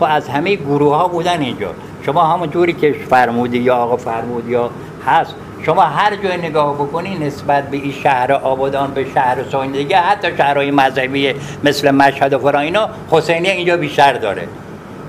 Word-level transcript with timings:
خب 0.00 0.06
از 0.08 0.28
همه 0.28 0.56
گروه 0.56 0.96
ها 0.96 1.08
بودن 1.08 1.40
اینجا. 1.40 1.74
شما 2.06 2.22
همون 2.22 2.50
جوری 2.50 2.72
که 2.72 2.92
فرمودی 3.10 3.58
یا 3.58 3.76
آقا 3.76 3.96
فرمود 3.96 4.48
یا 4.48 4.70
هست 5.06 5.34
شما 5.66 5.82
هر 5.82 6.16
جای 6.16 6.36
نگاه 6.36 6.74
بکنی 6.74 7.18
نسبت 7.18 7.70
به 7.70 7.76
این 7.76 7.92
شهر 7.92 8.32
آبادان 8.32 8.90
به 8.90 9.06
شهر 9.14 9.44
ساین 9.52 9.72
دیگه 9.72 9.96
حتی 9.96 10.36
شهرهای 10.36 10.70
مذهبی 10.70 11.34
مثل 11.64 11.90
مشهد 11.90 12.32
و 12.32 12.38
فرا 12.38 12.60
اینا 12.60 12.88
حسینی 13.10 13.48
اینجا 13.48 13.76
بیشتر 13.76 14.12
داره. 14.12 14.48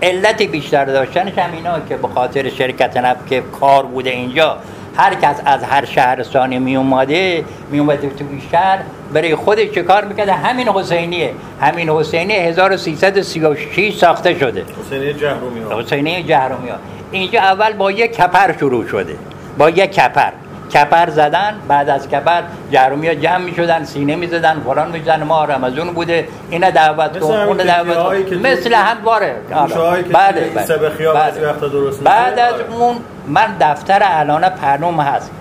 علت 0.01 0.41
بیشتر 0.41 0.85
داشتنش 0.85 1.37
هم 1.37 1.51
اینا 1.53 1.79
که 1.79 1.97
به 1.97 2.07
خاطر 2.07 2.49
شرکت 2.49 2.97
نفت 2.97 3.27
که 3.27 3.43
کار 3.59 3.85
بوده 3.85 4.09
اینجا 4.09 4.57
هر 5.01 5.15
کس 5.15 5.41
از 5.45 5.63
هر 5.63 5.85
شهرستانی 5.85 6.59
می 6.59 6.75
اومده 6.75 7.43
می 7.71 7.79
اومده 7.79 8.09
تو 8.09 8.25
شهر. 8.51 8.79
برای 9.13 9.35
خودش 9.35 9.71
چه 9.71 9.83
کار 9.83 10.05
می‌کرده؟ 10.05 10.33
همین 10.33 10.67
حسینیه. 10.67 11.33
همین 11.61 11.89
حسینی 11.89 12.33
1336 12.33 13.97
ساخته 13.97 14.39
شده. 14.39 14.65
حسینی 14.85 15.13
جهرومی 15.13 15.61
ها 15.61 15.79
حسینی 15.79 16.23
جهرومی 16.23 16.69
ها 16.69 16.75
اینجا 17.11 17.39
اول 17.39 17.73
با 17.73 17.91
یک 17.91 18.17
کپر 18.17 18.57
شروع 18.59 18.87
شده. 18.87 19.15
با 19.57 19.69
یک 19.69 19.91
کپر. 19.91 20.31
کپر 20.73 21.09
زدن 21.09 21.55
بعد 21.67 21.89
از 21.89 22.09
کپر 22.09 22.41
جهرومی 22.71 23.07
ها 23.07 23.13
جمع 23.13 23.37
می 23.37 23.55
شدن 23.55 23.83
سینه 23.83 24.15
می 24.15 24.27
زدن 24.27 24.61
فلان 24.65 24.91
می 24.91 24.99
زدن 24.99 25.23
ما 25.23 25.45
رمزون 25.45 25.93
بوده. 25.93 26.27
اینا 26.49 26.69
دعوت 26.69 27.19
کن 27.19 27.33
اون 27.33 27.57
دعوت 27.57 28.33
مثل 28.33 28.73
هم 28.73 28.97
باره. 29.03 29.35
بله 30.13 30.49
بعد 32.03 32.39
از 32.39 32.53
اون 32.79 32.95
من 33.27 33.57
دفتر 33.59 33.99
الان 34.03 34.49
پرنوم 34.49 34.99
هست. 34.99 35.31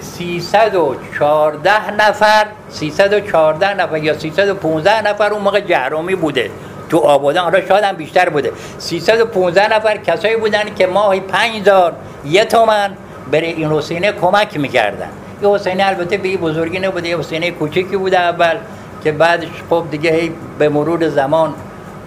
314 0.00 1.90
نفر 1.90 2.46
314 2.70 3.74
نفر 3.74 3.98
یا 3.98 4.18
315 4.18 5.10
نفر 5.10 5.32
اون 5.32 5.42
موقع 5.42 5.60
جهرومی 5.60 6.14
بوده. 6.14 6.50
تو 6.88 6.98
آبادان 6.98 7.44
حالا 7.44 7.66
شاید 7.66 7.84
هم 7.84 7.96
بیشتر 7.96 8.28
بوده. 8.28 8.52
315 8.78 9.76
نفر 9.76 9.96
کسایی 9.96 10.36
بودن 10.36 10.74
که 10.74 10.86
ماهی 10.86 11.20
5000 11.20 11.92
یه 12.24 12.44
تومن 12.44 12.90
برای 13.32 13.52
این 13.52 13.72
حسینه 13.72 14.12
کمک 14.12 14.56
می‌کردن. 14.56 15.08
این 15.40 15.54
حسینه 15.54 15.86
البته 15.86 16.16
به 16.16 16.36
بزرگی 16.36 16.78
نبوده 16.78 17.08
یه 17.08 17.18
حسینه 17.18 17.50
کوچکی 17.50 17.96
بوده 17.96 18.20
اول 18.20 18.56
که 19.04 19.12
بعدش 19.12 19.48
خب 19.70 19.84
دیگه 19.90 20.30
به 20.58 20.68
مرور 20.68 21.08
زمان 21.08 21.54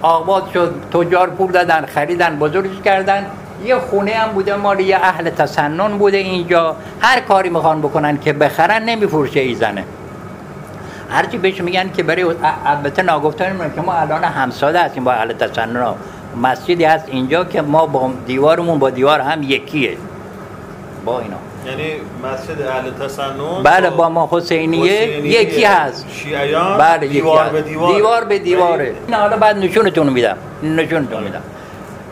آباد 0.01 0.43
شد 0.53 0.73
تجار 0.93 1.29
پول 1.29 1.51
دادن 1.51 1.85
خریدن 1.85 2.39
بزرگش 2.39 2.81
کردن. 2.85 3.25
یه 3.65 3.79
خونه 3.79 4.11
هم 4.11 4.29
بوده 4.29 4.55
مال 4.55 4.79
یه 4.79 4.97
اهل 4.97 5.29
تسنن 5.29 5.97
بوده 5.97 6.17
اینجا. 6.17 6.75
هر 7.01 7.19
کاری 7.19 7.49
می‌خوان 7.49 7.81
بکنن 7.81 8.19
که 8.19 8.33
بخرن 8.33 8.83
نمیفروشه 8.83 9.39
ایزنه 9.39 9.83
هرچی 11.09 11.37
بهش 11.37 11.61
میگن 11.61 11.91
که 11.91 12.03
برای 12.03 12.25
البته 12.65 13.01
ناگفته 13.01 13.49
نمی‌دونم 13.49 13.71
که 13.71 13.81
ما 13.81 13.93
الان 13.93 14.23
همساده 14.23 14.79
هستیم 14.79 15.03
با 15.03 15.11
اهل 15.11 15.33
تسنن 15.33 15.93
مسجدی 16.41 16.83
هست 16.83 17.05
اینجا 17.07 17.43
که 17.43 17.61
ما 17.61 17.85
با 17.85 18.11
دیوارمون 18.25 18.79
با 18.79 18.89
دیوار 18.89 19.19
هم 19.19 19.43
یکیه. 19.43 19.97
با 21.05 21.19
اینا. 21.19 21.35
یعنی 21.65 21.93
مسجد 22.23 22.61
اهل 22.61 23.07
تسنن؟ 23.07 23.63
بله 23.63 23.89
با 23.89 24.09
ما 24.09 24.29
حسینیه, 24.31 25.25
یکی 25.25 25.63
هست. 25.63 26.05
شیعیان؟ 26.09 26.77
بله 26.77 27.07
دیوار 27.07 27.49
به 27.49 27.61
دیوار 27.61 27.95
دیوار 27.95 28.23
به 28.23 28.39
دیواره. 28.39 28.95
نه 29.09 29.15
حالا 29.15 29.37
بعد 29.37 29.57
نشونتون 29.57 30.09
میدم. 30.09 30.37
نشونتون 30.63 31.23
میدم. 31.23 31.41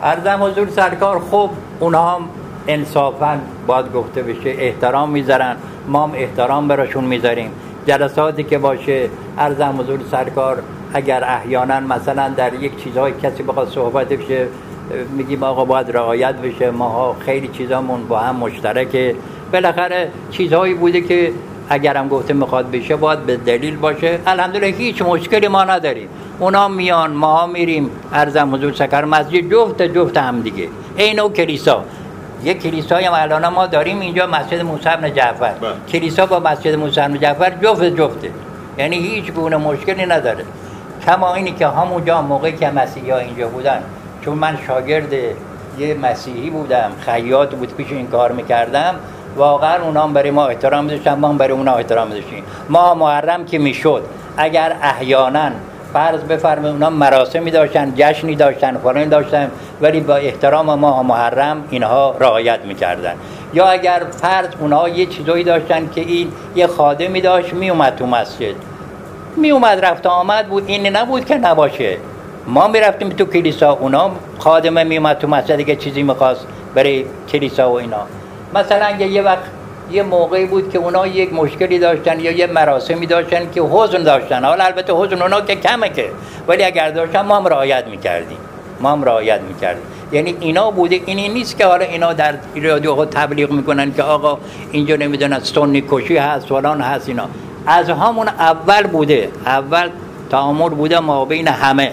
ارزم 0.02 0.42
حضور 0.42 0.68
سرکار 0.68 1.20
خب 1.30 1.50
اونها 1.80 2.16
هم 2.16 2.22
انصافا 2.68 3.38
باید 3.66 3.92
گفته 3.92 4.22
بشه 4.22 4.54
احترام 4.58 5.10
می‌ذارن. 5.10 5.56
ما 5.88 6.06
هم 6.06 6.12
احترام 6.14 6.68
براشون 6.68 7.04
می‌ذاریم. 7.04 7.50
جلساتی 7.86 8.42
که 8.42 8.58
باشه 8.58 9.08
ارزم 9.38 9.74
حضور 9.78 10.00
سرکار 10.10 10.62
اگر 10.94 11.24
احیانا 11.24 11.80
مثلا 11.80 12.28
در 12.28 12.54
یک 12.54 12.84
چیزهای 12.84 13.12
کسی 13.22 13.42
بخواد 13.42 13.68
صحبت 13.68 14.08
بشه 14.08 14.46
میگیم 15.16 15.42
آقا 15.42 15.64
باید 15.64 15.96
رعایت 15.96 16.34
بشه. 16.34 16.70
ماها 16.70 17.16
خیلی 17.20 17.48
چیزامون 17.48 18.08
با 18.08 18.18
هم 18.18 18.36
مشترکه. 18.36 19.14
بالاخره 19.52 20.10
چیزهایی 20.30 20.74
بوده 20.74 21.00
که 21.00 21.32
اگرم 21.68 22.08
گفته 22.08 22.34
می‌خواد 22.34 22.70
بشه 22.70 22.96
باید 22.96 23.18
به 23.18 23.36
دلیل 23.36 23.76
باشه. 23.76 24.18
الحمدلله 24.26 24.66
هیچ 24.66 25.02
مشکلی 25.02 25.48
ما 25.48 25.64
نداریم. 25.64 26.08
اونا 26.38 26.68
میان 26.68 27.12
ما 27.12 27.46
میریم 27.46 27.90
ارزم 28.12 28.54
حضور 28.54 28.72
سکر 28.72 29.04
مسجد 29.04 29.50
جفت 29.50 29.82
جفت 29.82 30.16
هم 30.16 30.40
دیگه. 30.40 30.68
این 30.96 31.20
و 31.20 31.28
کلیسا. 31.28 31.84
یک 32.44 32.62
کلیسای 32.62 33.04
هم 33.04 33.12
الان 33.12 33.48
ما 33.48 33.66
داریم 33.66 34.00
اینجا 34.00 34.26
مسجد 34.26 34.60
موسی 34.62 34.84
بن 34.84 35.14
جعفر. 35.14 35.52
کلیسا 35.88 36.26
با 36.26 36.40
مسجد 36.40 36.74
موسی 36.74 37.00
بن 37.00 37.18
جعفر 37.18 37.50
جفت 37.62 37.84
جفته. 37.84 38.30
یعنی 38.78 38.96
هیچ 38.96 39.32
گونه 39.32 39.56
مشکلی 39.56 40.06
نداره. 40.06 40.44
کما 41.06 41.34
اینی 41.34 41.52
که 41.52 41.68
همونجا 41.68 42.22
موقعی 42.22 42.52
که 42.52 42.70
مسیحی 42.70 43.10
ها 43.10 43.18
اینجا 43.18 43.48
بودن. 43.48 43.82
چون 44.24 44.38
من 44.38 44.58
شاگرد 44.66 45.12
یه 45.78 45.94
مسیحی 46.02 46.50
بودم 46.50 46.90
خیاط 47.00 47.54
بود 47.54 47.74
پیش 47.76 47.92
این 47.92 48.06
کار 48.06 48.32
می‌کردم. 48.32 48.94
واقعا 49.36 49.82
اونا 49.82 50.06
برای 50.06 50.30
ما 50.30 50.46
احترام 50.46 50.86
داشتن 50.86 51.14
ما 51.14 51.32
برای 51.32 51.52
اونا 51.52 51.74
احترام 51.74 52.08
داشتیم 52.08 52.44
ما 52.68 52.94
محرم 52.94 53.44
که 53.44 53.58
می‌شد 53.58 54.02
اگر 54.36 54.76
احیانا 54.82 55.50
فرض 55.92 56.20
بفرمایید 56.20 56.72
اونا 56.72 56.90
مراسمی 56.90 57.50
داشتن 57.50 57.92
جشنی 57.96 58.34
داشتن 58.34 58.76
فلان 58.76 59.08
داشتن 59.08 59.50
ولی 59.80 60.00
با 60.00 60.14
احترام 60.14 60.74
ما 60.74 61.02
محرم 61.02 61.64
اینها 61.70 62.14
رعایت 62.20 62.60
می‌کردن. 62.60 63.14
یا 63.54 63.66
اگر 63.66 64.02
فرض 64.22 64.48
اونها 64.60 64.88
یه 64.88 65.06
چیزایی 65.06 65.44
داشتن 65.44 65.88
که 65.94 66.00
این 66.00 66.32
یه 66.56 66.66
خادمی 66.66 67.20
داشت 67.20 67.52
میومد 67.52 67.96
تو 67.96 68.06
مسجد. 68.06 68.54
میومد 69.36 69.84
رفت 69.84 70.06
آمد 70.06 70.46
بود. 70.46 70.64
این 70.66 70.96
نبود 70.96 71.24
که 71.24 71.34
نباشه. 71.34 71.96
ما 72.46 72.68
می‌رفتیم 72.68 73.08
تو 73.08 73.24
کلیسا 73.24 73.72
اونا 73.72 74.10
خادمه 74.38 74.84
میومد 74.84 75.18
تو 75.18 75.28
مسجد 75.28 75.60
که 75.60 75.76
چیزی 75.76 76.02
می‌خواست 76.02 76.46
برای 76.74 77.04
کلیسا 77.28 77.70
و 77.70 77.74
اینا. 77.74 78.06
مثلا 78.56 78.90
یه 78.90 79.22
وقت 79.22 79.44
یه 79.90 80.02
موقعی 80.02 80.46
بود 80.46 80.72
که 80.72 80.78
اونا 80.78 81.06
یک 81.06 81.32
مشکلی 81.32 81.78
داشتن 81.78 82.20
یا 82.20 82.30
یه 82.30 82.46
مراسمی 82.46 83.06
داشتن 83.06 83.50
که 83.54 83.62
حزن 83.62 84.02
داشتن. 84.02 84.44
حالا 84.44 84.64
البته 84.64 84.92
حزن 84.92 85.22
اونا 85.22 85.40
که 85.40 85.54
کمه 85.54 85.88
که. 85.88 86.10
ولی 86.48 86.64
اگر 86.64 86.90
داشتن 86.90 87.20
ما 87.20 87.36
هم 87.36 87.46
رعایت 87.46 87.86
می‌کردیم. 87.86 88.38
ما 88.80 88.92
هم 88.92 89.04
رعایت 89.04 89.40
می‌کردیم. 89.40 89.82
یعنی 90.12 90.36
اینا 90.40 90.70
بوده. 90.70 91.00
اینی 91.06 91.28
نیست 91.28 91.58
که 91.58 91.66
حالا 91.66 91.84
اینا 91.84 92.12
در 92.12 92.34
رادیو 92.62 93.04
تبلیغ 93.04 93.50
می‌کنن 93.50 93.94
که 93.94 94.02
آقا 94.02 94.38
اینجا 94.72 94.96
نمی‌دونن 94.96 95.40
سنی 95.40 95.84
کشی 95.90 96.16
هست 96.16 96.46
فلان 96.46 96.80
هست 96.80 97.08
اینا. 97.08 97.28
از 97.66 97.90
همون 97.90 98.28
اول 98.28 98.82
بوده. 98.82 99.30
اول 99.46 99.90
تعامل 100.30 100.68
بوده 100.68 101.00
ما 101.00 101.24
بین 101.24 101.48
همه. 101.48 101.92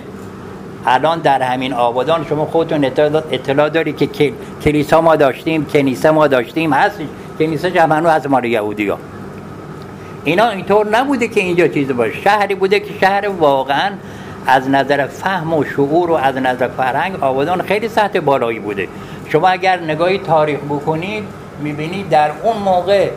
الان 0.86 1.20
در 1.20 1.42
همین 1.42 1.74
آبادان 1.74 2.26
شما 2.30 2.46
خودتون 2.46 2.86
اطلاع 3.32 3.70
داری 3.70 3.94
که 3.94 4.34
کلیسا 4.64 5.02
ما 5.02 5.16
داشتیم 5.16 5.66
کنیسه 5.66 6.12
ما 6.12 6.28
داشتیم 6.28 6.74
هست 6.74 7.00
کنیسه 7.40 7.72
جمعنو 7.72 8.10
از 8.10 8.28
مال 8.28 8.46
یهودی 8.46 8.88
ها 8.88 8.98
اینا 10.24 10.50
اینطور 10.50 10.88
نبوده 10.90 11.28
که 11.28 11.42
اینجا 11.42 11.68
چیز 11.68 11.92
باشه. 11.92 12.22
شهری 12.22 12.56
بوده 12.56 12.80
که 12.80 12.94
شهر 13.02 13.30
واقعا 13.30 13.92
از 14.48 14.70
نظر 14.70 15.08
فهم 15.08 15.54
و 15.54 15.64
شعور 15.64 16.12
و 16.12 16.14
از 16.14 16.36
نظر 16.36 16.68
فرهنگ 16.68 17.24
آبادان 17.24 17.62
خیلی 17.62 17.88
سطح 17.88 18.20
بالایی 18.20 18.60
بوده. 18.60 18.88
شما 19.30 19.48
اگر 19.48 19.80
نگاهی 19.80 20.18
تاریخ 20.18 20.60
بکنید 20.60 21.24
می‌بینید 21.62 22.10
در 22.10 22.32
اون 22.44 22.58
موقع 22.58 23.10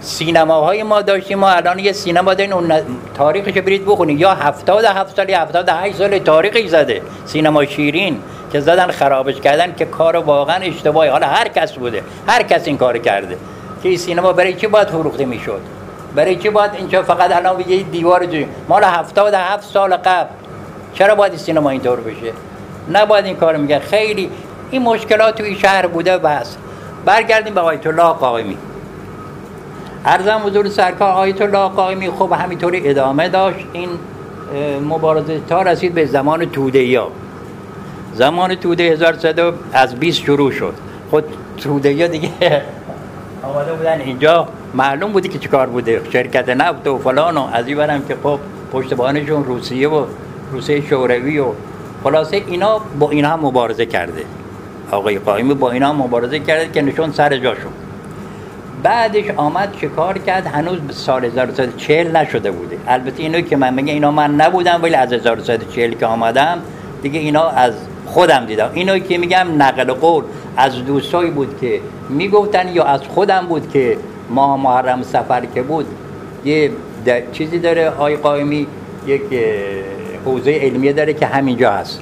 سینماهای 0.00 0.82
ما 0.82 1.02
داشتیم 1.02 1.38
ما 1.38 1.48
الان 1.48 1.78
یه 1.78 1.92
سینما 1.92 2.34
دارین 2.34 2.52
اون 2.52 2.72
تاریخش 3.14 3.52
برید 3.52 3.86
بخونید. 3.86 4.20
یا 4.20 4.34
77 4.34 5.16
سال 5.16 5.28
یا 5.28 5.40
78 5.40 5.96
سال 5.96 6.18
تاریخی 6.18 6.68
زده. 6.68 7.02
سینما 7.26 7.64
شیرین 7.64 8.22
که 8.52 8.60
زدن 8.60 8.86
خرابش 8.86 9.40
کردن 9.40 9.74
که 9.74 9.84
کار 9.84 10.16
واقعا 10.16 10.56
اشتباهی. 10.56 11.10
حالا 11.10 11.26
هر 11.26 11.48
کس 11.48 11.72
بوده. 11.72 12.02
هر 12.26 12.42
کس 12.42 12.66
این 12.66 12.78
کار 12.78 12.98
کرده. 12.98 13.36
که 13.82 13.88
این 13.88 13.98
سینما 13.98 14.32
برای 14.32 14.54
چی 14.54 14.66
باید 14.66 14.88
فروخته 14.88 15.24
می‌شد؟ 15.24 15.60
برای 16.14 16.36
چی 16.36 16.50
باید 16.50 16.70
اینجا 16.74 17.02
فقط 17.02 17.36
الان 17.36 17.56
بگه 17.56 17.76
دیوار 17.76 18.26
جو 18.26 18.44
مال 18.68 18.84
77 18.84 19.64
سال 19.64 19.96
قبل. 19.96 20.28
چرا 20.94 21.14
باید 21.14 21.36
سینما 21.36 21.70
اینطور 21.70 22.00
بشه؟ 22.00 22.32
نباید 22.92 23.24
این 23.24 23.36
کار 23.36 23.56
میگه 23.56 23.78
خیلی 23.78 24.30
این 24.70 24.82
مشکلات 24.82 25.38
توی 25.38 25.54
شهر 25.54 25.86
بوده 25.86 26.18
بس. 26.18 26.56
برگردیم 27.04 27.54
به 27.54 27.60
آیت 27.60 27.86
الله 27.86 28.12
قائمی 28.12 28.56
ارزم 30.04 30.40
حضور 30.44 30.68
سرکار 30.68 31.12
آیت 31.12 31.42
الله 31.42 31.68
قائمی. 31.68 32.10
خب 32.10 32.32
همینطوری 32.32 32.90
ادامه 32.90 33.28
داشت. 33.28 33.66
این 33.72 33.88
مبارزه 34.88 35.40
تا 35.48 35.62
رسید 35.62 35.94
به 35.94 36.06
زمان 36.06 36.44
توده 36.44 36.84
یا 36.84 37.08
زمان 38.14 38.54
توده 38.54 38.82
1100 38.82 39.54
از 39.72 39.94
20 39.94 40.22
شروع 40.22 40.50
شد. 40.50 40.74
خود 41.10 41.24
توده 41.56 41.92
یا 41.92 42.06
دیگه 42.06 42.30
آماده 43.42 43.72
بودن 43.72 44.00
اینجا. 44.00 44.48
معلوم 44.74 45.12
بودی 45.12 45.28
که 45.28 45.38
چیکار 45.38 45.66
بوده. 45.66 46.00
شرکت 46.12 46.48
نفت 46.48 46.86
و 46.86 46.98
فلان 46.98 47.36
و 47.36 47.46
از 47.52 47.66
این 47.66 47.76
برم 47.76 48.04
که 48.08 48.16
خب 48.22 48.38
پشتبانشون 48.72 49.44
روسیه 49.44 49.88
و 49.88 50.04
روسیه 50.52 50.80
شوروی 50.80 51.38
و 51.38 51.46
خلاصه 52.04 52.42
اینا 52.46 52.80
با 52.98 53.10
اینا 53.10 53.28
هم 53.28 53.40
مبارزه 53.40 53.86
کرده. 53.86 54.22
آقای 54.90 55.18
قائمی 55.18 55.54
با 55.54 55.70
اینا 55.70 55.88
هم 55.88 55.96
مبارزه 55.96 56.38
کرده 56.38 56.68
که 56.68 56.82
نشون 56.82 57.12
سر 57.12 57.36
جاشون. 57.36 57.72
بعدش 58.82 59.24
آمد 59.36 59.74
چه 59.80 59.88
کار 59.88 60.18
کرد؟ 60.18 60.46
هنوز 60.46 60.78
سال 60.90 61.24
1340 61.24 62.16
نشده 62.16 62.50
بوده. 62.50 62.78
البته 62.88 63.22
اینو 63.22 63.40
که 63.40 63.56
من 63.56 63.74
میگم 63.74 63.94
اینا 63.94 64.10
من 64.10 64.34
نبودم 64.34 64.80
ولی 64.82 64.94
از 64.94 65.12
1340 65.12 65.94
که 65.94 66.06
آمدم 66.06 66.58
دیگه 67.02 67.20
اینا 67.20 67.48
از 67.48 67.72
خودم 68.06 68.46
دیدم. 68.46 68.70
اینو 68.74 68.98
که 68.98 69.18
میگم 69.18 69.46
نقل 69.58 69.92
قول 69.92 70.24
از 70.56 70.84
دوستایی 70.84 71.30
بود 71.30 71.58
که 71.60 71.80
می‌گفتن 72.08 72.68
یا 72.68 72.84
از 72.84 73.00
خودم 73.02 73.46
بود 73.46 73.70
که 73.70 73.96
ماه 74.30 74.62
محرم 74.62 75.02
سفر 75.02 75.44
که 75.54 75.62
بود 75.62 75.86
یه 76.44 76.70
چیزی 77.32 77.58
داره 77.58 77.90
آی 77.90 78.16
قائمی 78.16 78.66
یک 79.06 79.22
حوزه 80.24 80.50
علمیه 80.50 80.92
داره 80.92 81.14
که 81.14 81.26
همینجا 81.26 81.72
هست. 81.72 82.00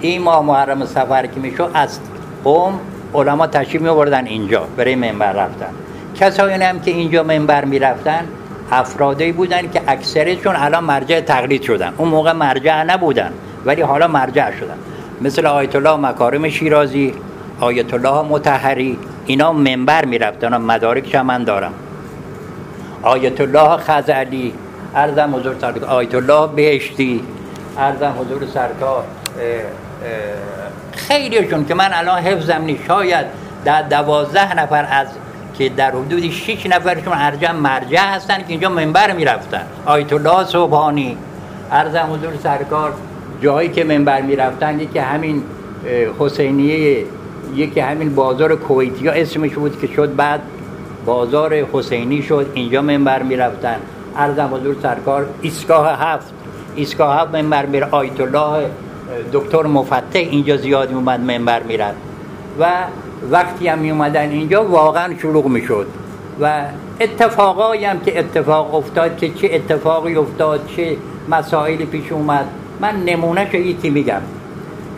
این 0.00 0.22
ماه 0.22 0.44
محرم 0.44 0.86
سفر 0.86 1.26
که 1.26 1.40
میشو 1.40 1.68
از 1.74 1.98
قوم 2.44 2.80
علما 3.14 3.46
تشریف 3.46 3.82
میوردن 3.82 4.26
اینجا 4.26 4.66
برای 4.76 4.94
منبر 4.94 5.32
رفتن. 5.32 5.81
کسایی 6.22 6.54
هم 6.54 6.80
که 6.80 6.90
اینجا 6.90 7.22
منبر 7.22 7.64
می‌رفتن 7.64 8.24
افرادی 8.72 9.32
بودن 9.32 9.70
که 9.70 9.80
اکثرشون 9.86 10.56
الان 10.56 10.84
مرجع 10.84 11.20
تقلید 11.20 11.62
شدن. 11.62 11.92
اون 11.96 12.08
موقع 12.08 12.32
مرجع 12.32 12.82
نبودن 12.82 13.32
ولی 13.64 13.82
حالا 13.82 14.08
مرجع 14.08 14.50
شدن. 14.50 14.76
مثل 15.20 15.46
آیت 15.46 15.76
الله 15.76 15.96
مکارم 15.96 16.48
شیرازی 16.48 17.14
آیت 17.60 17.94
الله 17.94 18.22
متحری 18.22 18.98
اینا 19.26 19.52
منبر 19.52 20.04
می‌رفتن 20.04 20.56
مدارکش 20.56 21.14
من 21.14 21.44
دارم. 21.44 21.72
آیت 23.02 23.40
الله 23.40 23.76
خزعلی 23.76 24.54
ارزم 24.94 25.36
حضور 25.36 25.54
سرکار 25.60 25.90
آیت 25.90 26.14
الله 26.14 26.46
بهشتی 26.46 27.24
ارزم 27.78 28.14
حضور 28.20 28.46
سرکار 28.46 29.04
خیلیشون 30.92 31.66
که 31.66 31.74
من 31.74 31.90
الان 31.92 32.18
حفظم 32.18 32.62
نیست. 32.62 32.84
شاید 32.86 33.26
در 33.64 33.82
دوازده 33.82 34.54
نفر 34.54 34.86
از 34.90 35.06
که 35.58 35.68
در 35.68 35.90
حدود 35.90 36.30
6 36.30 36.66
نفرشون 36.66 37.12
ارجع 37.16 37.52
مرجع 37.52 38.14
هستن 38.14 38.38
که 38.38 38.44
اینجا 38.48 38.68
منبر 38.68 39.12
می‌رفتن. 39.12 39.66
آیت 39.86 40.12
الله 40.12 40.44
صبحانی 40.44 41.16
ارزم 41.70 42.08
حضور 42.12 42.32
سرکار 42.42 42.92
جایی 43.42 43.68
که 43.68 43.84
منبر 43.84 44.22
می‌رفتن 44.22 44.80
یکی 44.80 44.98
همین 44.98 45.42
حسینیه 46.18 47.04
یکی 47.54 47.80
همین 47.80 48.14
بازار 48.14 48.56
کویتی 48.56 49.08
ها 49.08 49.14
اسمش 49.14 49.52
بود 49.52 49.80
که 49.80 49.86
شد 49.86 50.16
بعد 50.16 50.40
بازار 51.06 51.54
حسینی 51.54 52.22
شد 52.22 52.50
اینجا 52.54 52.82
منبر 52.82 53.22
می‌رفتن. 53.22 53.76
ارزم 54.16 54.50
حضور 54.54 54.76
سرکار 54.82 55.26
ایستگاه 55.42 55.98
هفت. 56.00 56.32
ایستگاه 56.76 57.20
هفت 57.20 57.34
منبر 57.34 57.66
میره. 57.66 57.88
آیت 57.90 58.20
الله 58.20 58.66
دکتر 59.32 59.62
مفتح 59.62 60.18
اینجا 60.18 60.56
زیاد 60.56 60.92
اومد 60.94 61.20
منبر 61.20 61.62
میرد 61.62 61.94
و 62.60 62.66
وقتی 63.30 63.68
هم 63.68 63.78
می 63.78 63.92
اینجا 64.16 64.64
واقعا 64.64 65.14
شلوغ 65.18 65.46
می‌شد. 65.46 65.86
و 66.40 66.64
اتفاقایی 67.00 67.84
هم 67.84 68.00
که 68.00 68.18
اتفاق 68.18 68.74
افتاد 68.74 69.16
که 69.16 69.30
چه 69.30 69.50
اتفاقی 69.52 70.16
افتاد 70.16 70.60
چه 70.76 70.96
مسائلی 71.28 71.84
پیش 71.84 72.12
اومد 72.12 72.44
من 72.80 73.04
نمونه 73.04 73.54
یکی 73.54 73.90
میگم. 73.90 74.20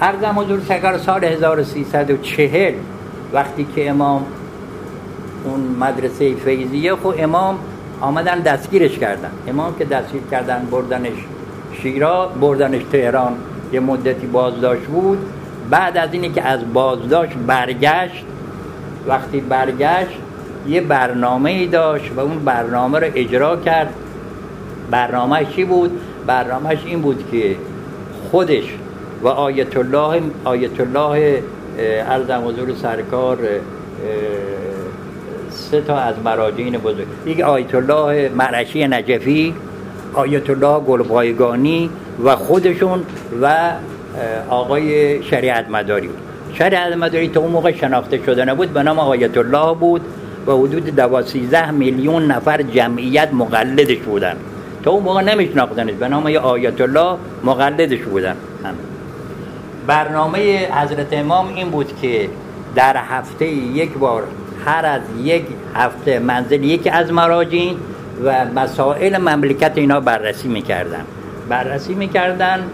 ارزم 0.00 0.38
حضور 0.38 0.60
سکر 0.60 0.98
سال 0.98 1.24
1340 1.24 2.74
وقتی 3.32 3.66
که 3.74 3.90
امام 3.90 4.24
اون 5.44 5.60
مدرسه 5.80 6.34
فیضیه 6.34 6.94
خب 6.96 7.14
امام 7.18 7.58
آمدن 8.00 8.40
دستگیرش 8.40 8.98
کردن. 8.98 9.30
امام 9.48 9.74
که 9.78 9.84
دستگیر 9.84 10.22
کردن 10.30 10.68
بردنش 10.70 11.26
شیرا 11.82 12.26
بردنش 12.40 12.82
تهران. 12.92 13.32
یه 13.72 13.80
مدتی 13.80 14.26
بازداشت 14.26 14.82
بود. 14.82 15.18
بعد 15.70 15.96
از 15.96 16.08
اینی 16.12 16.30
که 16.30 16.42
از 16.42 16.60
بازداشت 16.72 17.32
برگشت 17.46 18.24
وقتی 19.06 19.40
برگشت 19.40 20.18
یه 20.68 20.80
برنامه 20.80 21.50
ای 21.50 21.66
داشت 21.66 22.10
و 22.16 22.20
اون 22.20 22.38
برنامه 22.38 22.98
رو 22.98 23.06
اجرا 23.14 23.56
کرد 23.56 23.94
برنامه 24.90 25.44
چی 25.44 25.64
بود؟ 25.64 26.00
برنامهش 26.26 26.78
این 26.86 27.02
بود 27.02 27.24
که 27.30 27.56
خودش 28.30 28.64
و 29.22 29.28
آیت 29.28 29.76
الله 29.76 30.22
آیت 30.44 30.80
الله 30.80 31.42
ارزم 32.08 32.42
حضور 32.48 32.74
سرکار 32.74 33.38
سه 35.50 35.80
تا 35.80 35.98
از 35.98 36.14
مراجعین 36.24 36.78
بزرگ 36.78 37.06
یک 37.26 37.40
آیت 37.40 37.74
الله 37.74 38.28
مرشی 38.28 38.88
نجفی 38.88 39.54
آیت 40.14 40.50
الله 40.50 40.80
گلبایگانی 40.80 41.90
و 42.24 42.36
خودشون 42.36 43.02
و 43.42 43.70
آقای 44.50 45.22
شریعت 45.22 45.70
مداری 45.70 46.06
بود. 46.06 46.18
شریعت 46.54 46.96
مداری 46.96 47.28
تا 47.28 47.40
اون 47.40 47.50
موقع 47.50 47.72
شناخته 47.72 48.20
شده 48.26 48.44
نبود. 48.44 48.72
به 48.72 48.82
نام 48.82 48.98
آیت 48.98 49.38
الله 49.38 49.74
بود. 49.74 50.00
و 50.46 50.52
حدود 50.52 50.96
دوازده 50.96 51.70
میلیون 51.70 52.26
نفر 52.26 52.62
جمعیت 52.62 53.28
مقلدش 53.32 53.98
بودن. 53.98 54.36
تا 54.84 54.90
اون 54.90 55.02
موقع 55.02 55.22
نمیشناختنش. 55.22 55.94
به 55.94 56.08
نام 56.08 56.26
آیت 56.26 56.80
الله 56.80 57.16
مقلدش 57.44 58.00
بودن. 58.00 58.36
هم. 58.64 58.74
برنامه 59.86 60.68
حضرت 60.72 61.12
امام 61.12 61.54
این 61.54 61.70
بود 61.70 62.00
که 62.02 62.28
در 62.74 62.96
هفته 62.96 63.46
یک 63.46 63.92
بار 63.92 64.22
هر 64.66 64.86
از 64.86 65.00
یک 65.22 65.44
هفته 65.74 66.18
منزل 66.18 66.64
یکی 66.64 66.90
از 66.90 67.12
مراجعین 67.12 67.76
و 68.24 68.44
مسائل 68.44 69.18
مملکت 69.18 69.72
اینا 69.74 70.00
بررسی 70.00 70.48
می‌کردن. 70.48 71.04
بررسی 71.48 71.94
می‌کردن. 71.94 72.64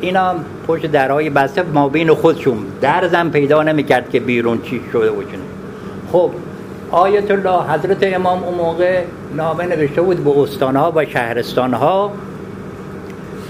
اینا 0.00 0.34
پشت 0.66 0.86
درهای 0.86 1.30
بسته 1.30 1.62
ما 1.62 1.88
بین 1.88 2.14
خودشون 2.14 2.58
درزم 2.80 3.30
پیدا 3.30 3.62
نمی‌کرد 3.62 4.10
که 4.10 4.20
بیرون 4.20 4.62
چی 4.62 4.80
شده 4.92 5.10
بود 5.10 5.26
خب 6.12 6.30
آیت 6.90 7.30
الله 7.30 7.62
حضرت 7.62 7.98
امام 8.02 8.44
اون 8.44 8.54
موقع 8.54 9.02
نامه 9.36 9.66
نوشته 9.66 10.02
بود 10.02 10.24
به 10.24 10.40
استانها 10.40 10.92
و 10.96 11.04
شهرستانها 11.04 12.12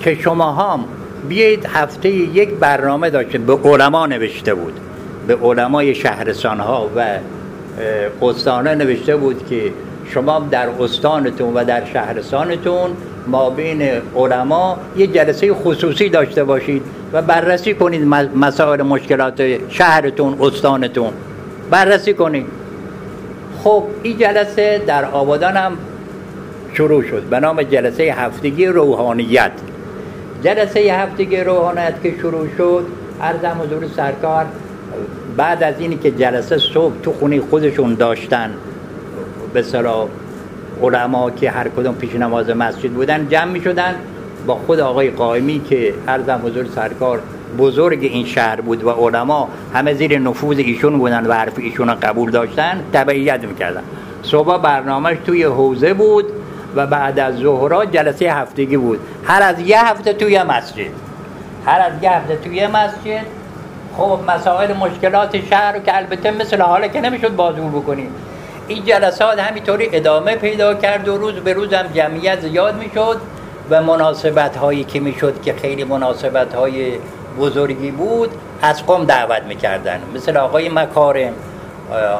که 0.02 0.14
شما 0.14 0.52
هم 0.52 0.84
بیایید 1.28 1.66
هفته 1.66 2.08
یک 2.08 2.54
برنامه 2.54 3.10
داشتید 3.10 3.46
به 3.46 3.58
علما 3.64 4.06
نوشته 4.06 4.54
بود. 4.54 4.72
به 5.26 5.36
علمای 5.36 5.94
شهرستانها 5.94 6.88
و 6.96 7.18
استانه 8.22 8.74
نوشته 8.74 9.16
بود 9.16 9.46
که 9.48 9.72
شما 10.10 10.46
در 10.50 10.68
استانتون 10.80 11.54
و 11.54 11.64
در 11.64 11.84
شهرستانتون 11.84 12.90
ما 13.26 13.50
بین 13.50 13.82
علما 14.16 14.78
یه 14.96 15.06
جلسه 15.06 15.54
خصوصی 15.54 16.08
داشته 16.08 16.44
باشید 16.44 16.82
و 17.12 17.22
بررسی 17.22 17.74
کنید 17.74 18.04
مسائل 18.36 18.82
مشکلات 18.82 19.42
شهرتون 19.70 20.36
استانتون. 20.40 21.12
بررسی 21.70 22.14
کنید. 22.14 22.46
خب 23.64 23.84
این 24.02 24.18
جلسه 24.18 24.82
در 24.86 25.04
آبادان 25.04 25.56
هم 25.56 25.72
شروع 26.74 27.02
شد. 27.02 27.22
به 27.22 27.40
نام 27.40 27.62
جلسه 27.62 28.02
هفتگی 28.02 28.66
روحانیت. 28.66 29.52
جلسه 30.44 30.80
هفتگی 30.80 31.40
روحانیت 31.40 32.02
که 32.02 32.14
شروع 32.20 32.48
شد 32.58 32.86
ارزم 33.20 33.60
حضور 33.62 33.86
سرکار. 33.96 34.46
بعد 35.36 35.62
از 35.62 35.74
اینی 35.78 35.96
که 35.96 36.10
جلسه 36.10 36.58
صبح 36.58 36.94
تو 37.02 37.12
خونه 37.12 37.40
خودشون 37.40 37.94
داشتن 37.94 38.50
به 39.52 39.62
علما 40.82 41.30
که 41.30 41.50
هر 41.50 41.68
کدوم 41.68 41.94
پیش 41.94 42.14
نماز 42.14 42.50
مسجد 42.50 42.90
بودن 42.90 43.28
جمع 43.28 43.44
می 43.44 43.60
شدن 43.60 43.94
با 44.46 44.54
خود 44.54 44.80
آقای 44.80 45.10
قائمی 45.10 45.62
که 45.70 45.94
ارزم 46.08 46.40
حضور 46.44 46.64
سرکار 46.74 47.20
بزرگ 47.58 47.98
این 48.02 48.26
شهر 48.26 48.60
بود 48.60 48.84
و 48.84 48.90
علما 48.90 49.48
همه 49.74 49.94
زیر 49.94 50.18
نفوذ 50.18 50.58
ایشون 50.58 50.98
بودن 50.98 51.26
و 51.26 51.32
حرف 51.32 51.58
ایشون 51.58 51.94
قبول 51.94 52.30
داشتن 52.30 52.84
تبعیت 52.92 53.44
می‌کردن. 53.44 53.82
صبح 54.22 54.58
برنامهش 54.58 55.16
توی 55.26 55.44
حوزه 55.44 55.94
بود 55.94 56.24
و 56.76 56.86
بعد 56.86 57.18
از 57.18 57.36
ظهرا 57.36 57.84
جلسه 57.84 58.32
هفتگی 58.32 58.76
بود. 58.76 59.00
هر 59.24 59.42
از 59.42 59.60
یه 59.60 59.86
هفته 59.86 60.12
توی 60.12 60.42
مسجد. 60.42 60.90
هر 61.66 61.80
از 61.80 61.92
یه 62.02 62.10
هفته 62.10 62.36
توی 62.36 62.66
مسجد. 62.66 63.26
خب 63.96 64.18
مسائل 64.28 64.76
مشکلات 64.76 65.44
شهر 65.50 65.72
رو 65.72 65.80
که 65.80 65.96
البته 65.96 66.30
مثل 66.30 66.60
حالا 66.60 66.88
که 66.88 67.00
نمی‌شد 67.00 67.36
بازور 67.36 67.70
بکنیم. 67.70 68.08
این 68.70 68.84
جلسات 68.84 69.38
همینطوری 69.38 69.88
ادامه 69.92 70.36
پیدا 70.36 70.74
کرد 70.74 71.08
و 71.08 71.18
روز 71.18 71.34
به 71.34 71.52
روز 71.52 71.72
هم 71.72 71.86
جمعیت 71.86 72.40
زیاد 72.40 72.74
می‌شد 72.74 73.20
و 73.70 73.82
مناسبت 73.82 74.56
هایی 74.56 74.84
که 74.84 75.00
می‌شد 75.00 75.42
که 75.42 75.54
خیلی 75.62 75.84
مناسبت 75.84 76.54
های 76.54 76.92
بزرگی 77.38 77.90
بود 77.90 78.30
از 78.62 78.86
قوم 78.86 79.04
دعوت 79.04 79.42
می‌کردن. 79.42 80.00
مثل 80.14 80.36
آقای 80.36 80.68
مکارم 80.68 81.32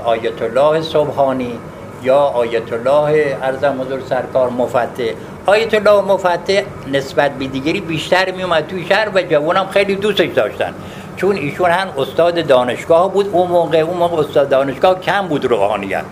آیت 0.05 0.43
الله 0.43 0.83
صبحانی 0.83 1.59
یا 2.03 2.17
آیت 2.17 2.73
الله 2.73 3.37
ارزم 3.43 3.81
حضور 3.81 4.01
سرکار 4.09 4.51
مفتح. 4.51 5.05
آیت 5.47 5.75
الله 5.75 6.01
مفتح 6.01 6.63
نسبت 6.93 7.31
به 7.31 7.47
دیگری 7.47 7.81
بیشتر 7.81 8.31
میومد 8.31 8.67
توی 8.67 8.87
شهر 8.87 9.09
و 9.15 9.23
جوانم 9.23 9.67
خیلی 9.67 9.95
دوستش 9.95 10.29
داشتن. 10.29 10.75
چون 11.17 11.37
ایشون 11.37 11.71
هم 11.71 11.89
استاد 11.99 12.47
دانشگاه 12.47 13.13
بود 13.13 13.31
اون 13.33 13.51
موقع 13.51 13.79
اون 13.79 13.97
موقع 13.97 14.21
استاد 14.21 14.49
دانشگاه 14.49 15.01
کم 15.01 15.29
بود 15.29 15.45
روحانیت. 15.45 16.05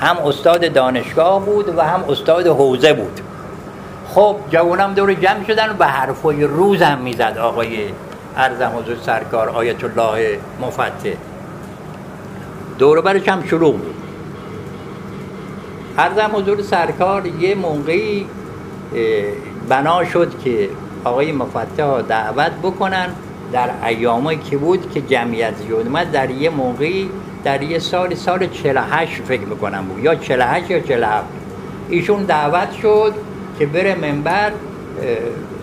هم 0.00 0.18
استاد 0.18 0.72
دانشگاه 0.72 1.44
بود 1.44 1.78
و 1.78 1.80
هم 1.80 2.04
استاد 2.08 2.46
حوزه 2.46 2.92
بود. 2.92 3.20
خب 4.08 4.36
جوانم 4.50 4.94
دور 4.94 5.14
جمع 5.14 5.44
شدن 5.46 5.76
و 5.78 5.84
حرفای 5.84 6.44
روز 6.44 6.82
هم 6.82 6.98
می‌زد 6.98 7.38
آقای 7.40 7.78
ارزم 8.36 8.72
حضور 8.78 8.96
سرکار 8.96 9.48
آیت 9.48 9.84
الله 9.84 10.38
مفتح 10.60 11.10
دور 12.78 13.00
برش 13.00 13.28
هم 13.28 13.42
شروع 13.42 13.72
بود. 13.72 13.94
ارزم 15.98 16.30
حضور 16.32 16.62
سرکار 16.62 17.26
یه 17.26 17.54
موقعی 17.54 18.26
بنا 19.68 20.04
شد 20.04 20.32
که 20.44 20.68
آقای 21.04 21.32
مفتح 21.32 22.00
دعوت 22.00 22.52
بکنن 22.62 23.08
در 23.52 23.70
ایامایی 23.86 24.38
که 24.38 24.56
بود 24.56 24.90
که 24.90 25.00
جمعیت 25.00 25.54
زیاد 25.56 26.10
در 26.10 26.30
یه 26.30 26.50
موقعی 26.50 27.10
در 27.44 27.62
یه 27.62 27.78
سال 27.78 28.14
سال 28.14 28.46
48 28.46 29.22
فکر 29.22 29.40
می‌کنم 29.40 29.84
بود. 29.84 30.04
یا 30.04 30.14
48 30.14 30.70
یا 30.70 30.80
47 30.80 31.24
ایشون 31.88 32.22
دعوت 32.22 32.72
شد 32.82 33.14
که 33.58 33.66
بره 33.66 33.94
منبر 33.94 34.52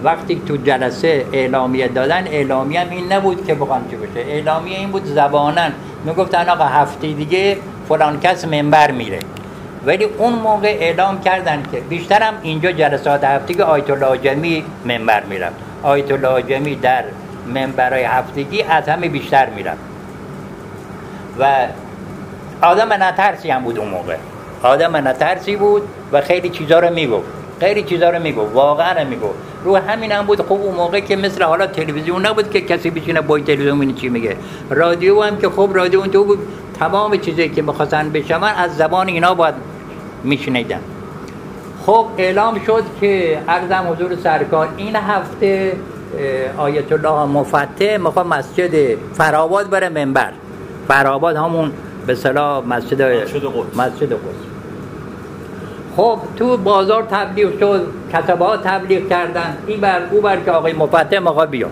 وقتی 0.03 0.41
تو 0.47 0.57
جلسه 0.57 1.25
اعلامیه 1.33 1.87
دادن 1.87 2.27
اعلامیه 2.27 2.79
هم 2.79 2.89
این 2.89 3.13
نبود 3.13 3.47
که 3.47 3.55
بخوان 3.55 3.81
چی 3.89 3.95
بشه 3.95 4.29
اعلامیه 4.29 4.77
این 4.77 4.91
بود 4.91 5.05
زبانن 5.05 5.71
می‌گفتن 6.05 6.49
آقا 6.49 6.63
هفته 6.63 7.07
دیگه 7.13 7.57
فلان 7.89 8.19
کس 8.19 8.45
منبر 8.45 8.91
میره. 8.91 9.19
ولی 9.85 10.03
اون 10.03 10.33
موقع 10.33 10.77
اعلام 10.79 11.21
کردن 11.21 11.63
که 11.71 11.79
بیشترم 11.79 12.33
اینجا 12.43 12.71
جلسات 12.71 13.23
هفتگی 13.23 13.61
آیت 13.61 13.89
الله 13.89 14.17
جمی 14.17 14.63
منبر 14.85 15.23
می‌رفت. 15.23 15.55
آیت 15.83 16.11
الله 16.11 16.41
جمی 16.41 16.75
در 16.75 17.03
منبرهای 17.53 18.03
هفتگی 18.03 18.63
از 18.63 18.89
همه 18.89 19.09
بیشتر 19.09 19.49
می‌رفت. 19.49 19.90
و 21.41 21.67
آدم 22.61 23.03
نترسی 23.03 23.49
هم 23.49 23.63
بود 23.63 23.79
اون 23.79 23.87
موقع. 23.87 24.15
آدم 24.63 25.07
نترسی 25.07 25.55
بود 25.55 25.81
و 26.11 26.21
خیلی 26.21 26.49
چیزا 26.49 26.79
رو 26.79 26.93
می‌گفت. 26.93 27.27
خیلی 27.59 27.83
چیزا 27.83 28.09
رو 28.09 28.19
می‌گفت. 28.19 28.55
واقعا 28.55 29.03
می‌گفت. 29.03 29.35
رو 29.63 29.75
همین 29.75 30.11
هم 30.11 30.25
بود 30.25 30.41
خوب 30.41 30.61
اون 30.61 30.75
موقع 30.75 30.99
که 30.99 31.15
مثل 31.15 31.43
حالا 31.43 31.67
تلویزیون 31.67 32.25
نبود 32.25 32.51
که 32.51 32.61
کسی 32.61 32.89
بشینه 32.89 33.21
با 33.21 33.39
تلویزیون 33.39 33.95
چی 33.95 34.09
میگه. 34.09 34.35
رادیو 34.69 35.21
هم 35.21 35.37
که 35.37 35.49
خب 35.49 35.69
رادیو 35.73 36.07
تو 36.07 36.23
بود. 36.23 36.39
تمام 36.79 37.17
چیزی 37.17 37.49
که 37.49 37.61
می‌خواستن 37.61 38.09
بشون 38.09 38.43
از 38.43 38.77
زبان 38.77 39.07
اینا 39.07 39.33
باید 39.33 39.55
میشنیدن. 40.23 40.79
خب 41.85 42.05
اعلام 42.17 42.59
شد 42.67 42.83
که 43.01 43.39
ارزم 43.47 43.87
حضور 43.91 44.15
سرکار 44.23 44.69
این 44.77 44.95
هفته 44.95 45.73
آیت 46.57 46.91
الله 46.91 47.25
مفتح 47.25 47.97
می‌خواد 47.97 48.27
مسجد 48.27 48.97
فراباد 49.13 49.69
بره 49.69 49.89
منبر. 49.89 50.31
فراباد 50.91 51.35
همون 51.35 51.71
به 52.07 52.15
صلاح 52.15 52.65
مسجد 52.65 53.01
مسجد 53.75 54.11
قدس. 54.11 54.41
خب 55.97 56.17
تو 56.37 56.57
بازار 56.57 57.03
تبلیغ 57.03 57.59
شد 57.59 57.87
کتبه 58.13 58.57
تبلیغ 58.63 59.09
کردن 59.09 59.57
این 59.67 59.81
بر 59.81 60.01
او 60.11 60.21
بر 60.21 60.39
که 60.39 60.51
آقای 60.51 60.73
مفتح 60.73 61.19
می‌خواد 61.19 61.49
بیاد 61.49 61.71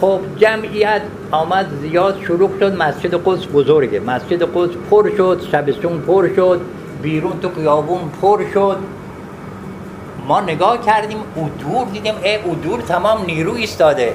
خب 0.00 0.20
جمعیت 0.38 1.02
آمد 1.30 1.66
زیاد 1.80 2.20
شروع 2.26 2.50
شد 2.60 2.82
مسجد 2.82 3.14
قدس 3.24 3.46
بزرگه. 3.54 4.00
مسجد 4.00 4.42
قدس 4.42 4.74
پر 4.90 5.10
شد 5.16 5.40
شبستون 5.52 6.00
پر 6.00 6.28
شد 6.36 6.60
بیرون 7.02 7.40
تو 7.42 7.48
قیابون 7.48 8.00
پر 8.22 8.42
شد. 8.54 8.76
ما 10.28 10.40
نگاه 10.40 10.84
کردیم 10.86 11.18
او 11.34 11.50
دور 11.60 11.86
دیدیم 11.92 12.14
ای 12.22 12.36
او 12.36 12.54
دور 12.54 12.80
تمام 12.80 13.24
نیرو 13.26 13.54
ایستاده. 13.54 14.14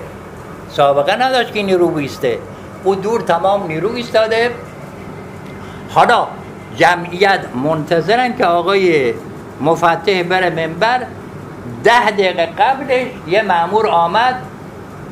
سابقه 0.70 1.15
نداشت 1.15 1.53
که 1.53 1.63
نیرو 1.63 1.88
بیسته. 1.88 2.39
او 2.83 2.95
دور 2.95 3.21
تمام 3.21 3.67
نیرو 3.67 3.95
ایستاده. 3.95 4.51
حالا 5.89 6.27
جمعیت 6.77 7.39
منتظرن 7.63 8.37
که 8.37 8.45
آقای 8.45 9.13
مفتح 9.61 10.23
بره 10.23 10.49
منبر. 10.49 10.99
ده 11.83 12.11
دقیقه 12.11 12.45
قبلش 12.45 13.07
یه 13.27 13.41
معمور 13.41 13.87
آمد. 13.87 14.35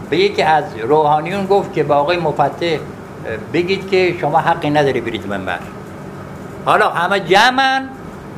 به 0.09 0.17
یکی 0.17 0.41
از 0.41 0.63
روحانیون 0.83 1.45
گفت 1.45 1.73
که 1.73 1.83
با 1.83 1.95
آقای 1.95 2.17
مفتح 2.17 2.77
بگید 3.53 3.89
که 3.89 4.15
شما 4.21 4.39
حقی 4.39 4.69
نداری 4.69 5.01
برید 5.01 5.27
منبر. 5.27 5.59
حالا 6.65 6.89
همه 6.89 7.19
جمعن. 7.19 7.89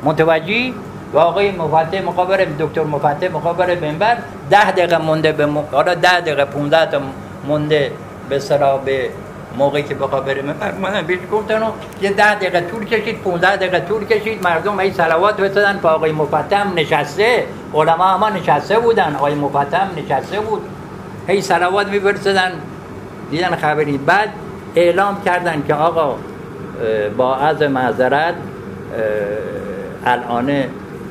متوجی 0.04 0.74
و 1.12 1.18
آقای 1.18 1.50
مفتح 1.52 2.02
مقابل 2.02 2.44
دکتر 2.58 2.84
مفتح 2.84 3.28
مقابل 3.28 3.78
منبر. 3.80 4.16
ده 4.50 4.70
دقیقه 4.70 4.98
مونده 4.98 5.32
به 5.32 5.46
م... 5.46 5.64
حالا 5.72 5.94
ده 5.94 6.20
دقیقه 6.20 6.44
15 6.44 6.90
تا 6.90 7.00
مونده 7.46 7.92
به 8.28 8.38
سرا 8.38 8.76
به 8.78 9.08
موقعی 9.58 9.82
که 9.82 9.94
بخواد 9.94 10.24
بره. 10.24 10.42
منبر 10.42 10.72
من 10.72 11.02
بیش 11.02 11.18
گفتن 11.32 11.62
یه 12.02 12.12
ده 12.12 12.34
دقیقه 12.34 12.60
طول 12.60 12.84
کشید 12.84 13.18
15 13.22 13.56
دقیقه 13.56 13.80
طول 13.80 14.04
کشید. 14.04 14.44
مردم 14.44 14.78
ای 14.78 14.92
صلوات 14.92 15.36
بتدن 15.40 15.78
با 15.82 15.90
آقای 15.90 16.12
مفتح 16.12 16.74
نشسته. 16.74 17.44
علما 17.74 18.04
هم 18.04 18.36
نشسته 18.36 18.78
بودن. 18.78 19.14
آقای 19.14 19.34
مفتح 19.34 19.86
نشسته 19.96 20.40
بود. 20.40 20.62
هی 21.28 21.40
سلوات 21.40 21.86
میبرسدن 21.86 22.52
دیدن 23.30 23.56
خبری 23.56 23.98
بعد 23.98 24.28
اعلام 24.76 25.22
کردن 25.24 25.62
که 25.66 25.74
آقا 25.74 26.16
با 27.16 27.36
از 27.36 27.62
معذرت 27.62 28.34
الان 30.06 30.64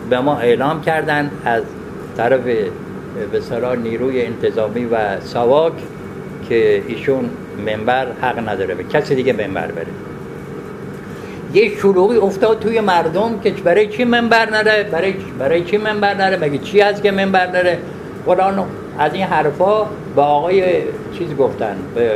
به 0.10 0.20
ما 0.20 0.38
اعلام 0.38 0.82
کردن 0.82 1.32
از 1.46 1.63
طرف 2.17 2.39
به 2.41 2.62
نیروی 3.84 4.25
انتظامی 4.25 4.86
و 4.86 5.22
سواک. 5.22 5.74
که 6.50 6.83
ایشون 6.88 7.29
منبر 7.65 8.07
حق 8.21 8.50
نداره 8.50 8.75
به 8.75 8.83
کسی 8.83 9.15
دیگه 9.15 9.33
منبر 9.33 9.67
بره. 9.67 9.88
یه 11.53 11.77
شلوغی 11.77 12.17
افتاد 12.17 12.59
توی 12.59 12.81
مردم 12.81 13.39
که 13.43 13.51
برای 13.51 13.88
چی 13.88 14.03
منبر 14.03 14.50
نره؟ 14.50 14.83
برای 14.83 15.13
برای 15.39 15.63
چی 15.63 15.77
منبر 15.77 16.13
نره؟ 16.13 16.38
مگه 16.38 16.57
چی 16.57 16.81
هست 16.81 17.03
که 17.03 17.12
منبر 17.12 17.47
نره؟ 17.47 17.77
قرآن 18.25 18.65
از 19.00 19.13
این 19.13 19.23
حرفا 19.23 19.85
با 20.15 20.23
آقای 20.23 20.63
چیز 21.17 21.35
گفتن 21.35 21.75
به 21.95 22.12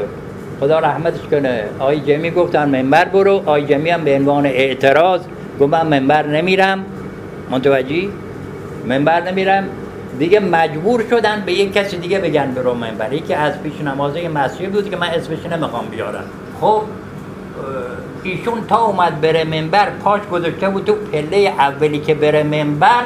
خدا 0.60 0.79
رحمتش 0.79 1.22
کنه 1.31 1.63
آقای 1.79 2.00
جمی 2.00 2.31
گفتن 2.31 2.69
منبر 2.69 3.05
برو 3.05 3.31
آقای 3.31 3.65
جمی 3.65 3.89
هم 3.89 4.03
به 4.03 4.15
عنوان 4.15 4.46
اعتراض 4.46 5.22
گفت 5.60 5.74
من 5.74 5.88
منبر 5.88 6.27
نمیرم. 6.27 6.86
متوجی 7.51 8.10
منبر 8.88 9.31
نمیرم. 9.31 9.63
دیگه 10.19 10.39
مجبور 10.39 11.03
شدن 11.09 11.43
به 11.45 11.53
یک 11.53 11.74
کسی 11.74 11.97
دیگه 11.97 12.19
بگن 12.19 12.51
برو 12.51 12.74
منبر 12.74 13.13
یکی 13.13 13.33
از 13.33 13.63
پیش 13.63 13.81
نمازه 13.81 14.27
مسیح 14.27 14.69
بود 14.69 14.89
که 14.89 14.97
من 14.97 15.07
اسمش 15.07 15.45
نمی‌خوام 15.45 15.86
بیارم. 15.86 16.24
خب 16.62 16.81
ایشون 18.24 18.67
تا 18.67 18.77
اومد 18.77 19.21
بره 19.21 19.43
منبر 19.43 19.89
پاش 19.89 20.21
گذاشته 20.31 20.69
بود 20.69 20.86
تو 20.86 20.93
پله 20.93 21.53
اولی 21.59 22.00
که 22.00 22.15
بره 22.15 22.43
منبر 22.43 23.03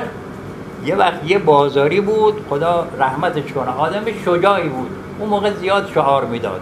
یه 0.86 0.96
وقت 0.96 1.20
یه 1.25 1.38
بازاری 1.38 2.01
بود 2.01 2.46
خدا 2.50 2.88
رحمتش 3.00 3.53
کنه 3.53 3.70
آدم 3.77 4.06
شجاعی 4.25 4.70
بود. 4.70 4.89
اون 5.20 5.30
موقع 5.30 5.53
زیاد 5.53 5.89
شعار 5.94 6.25
می‌داد. 6.25 6.62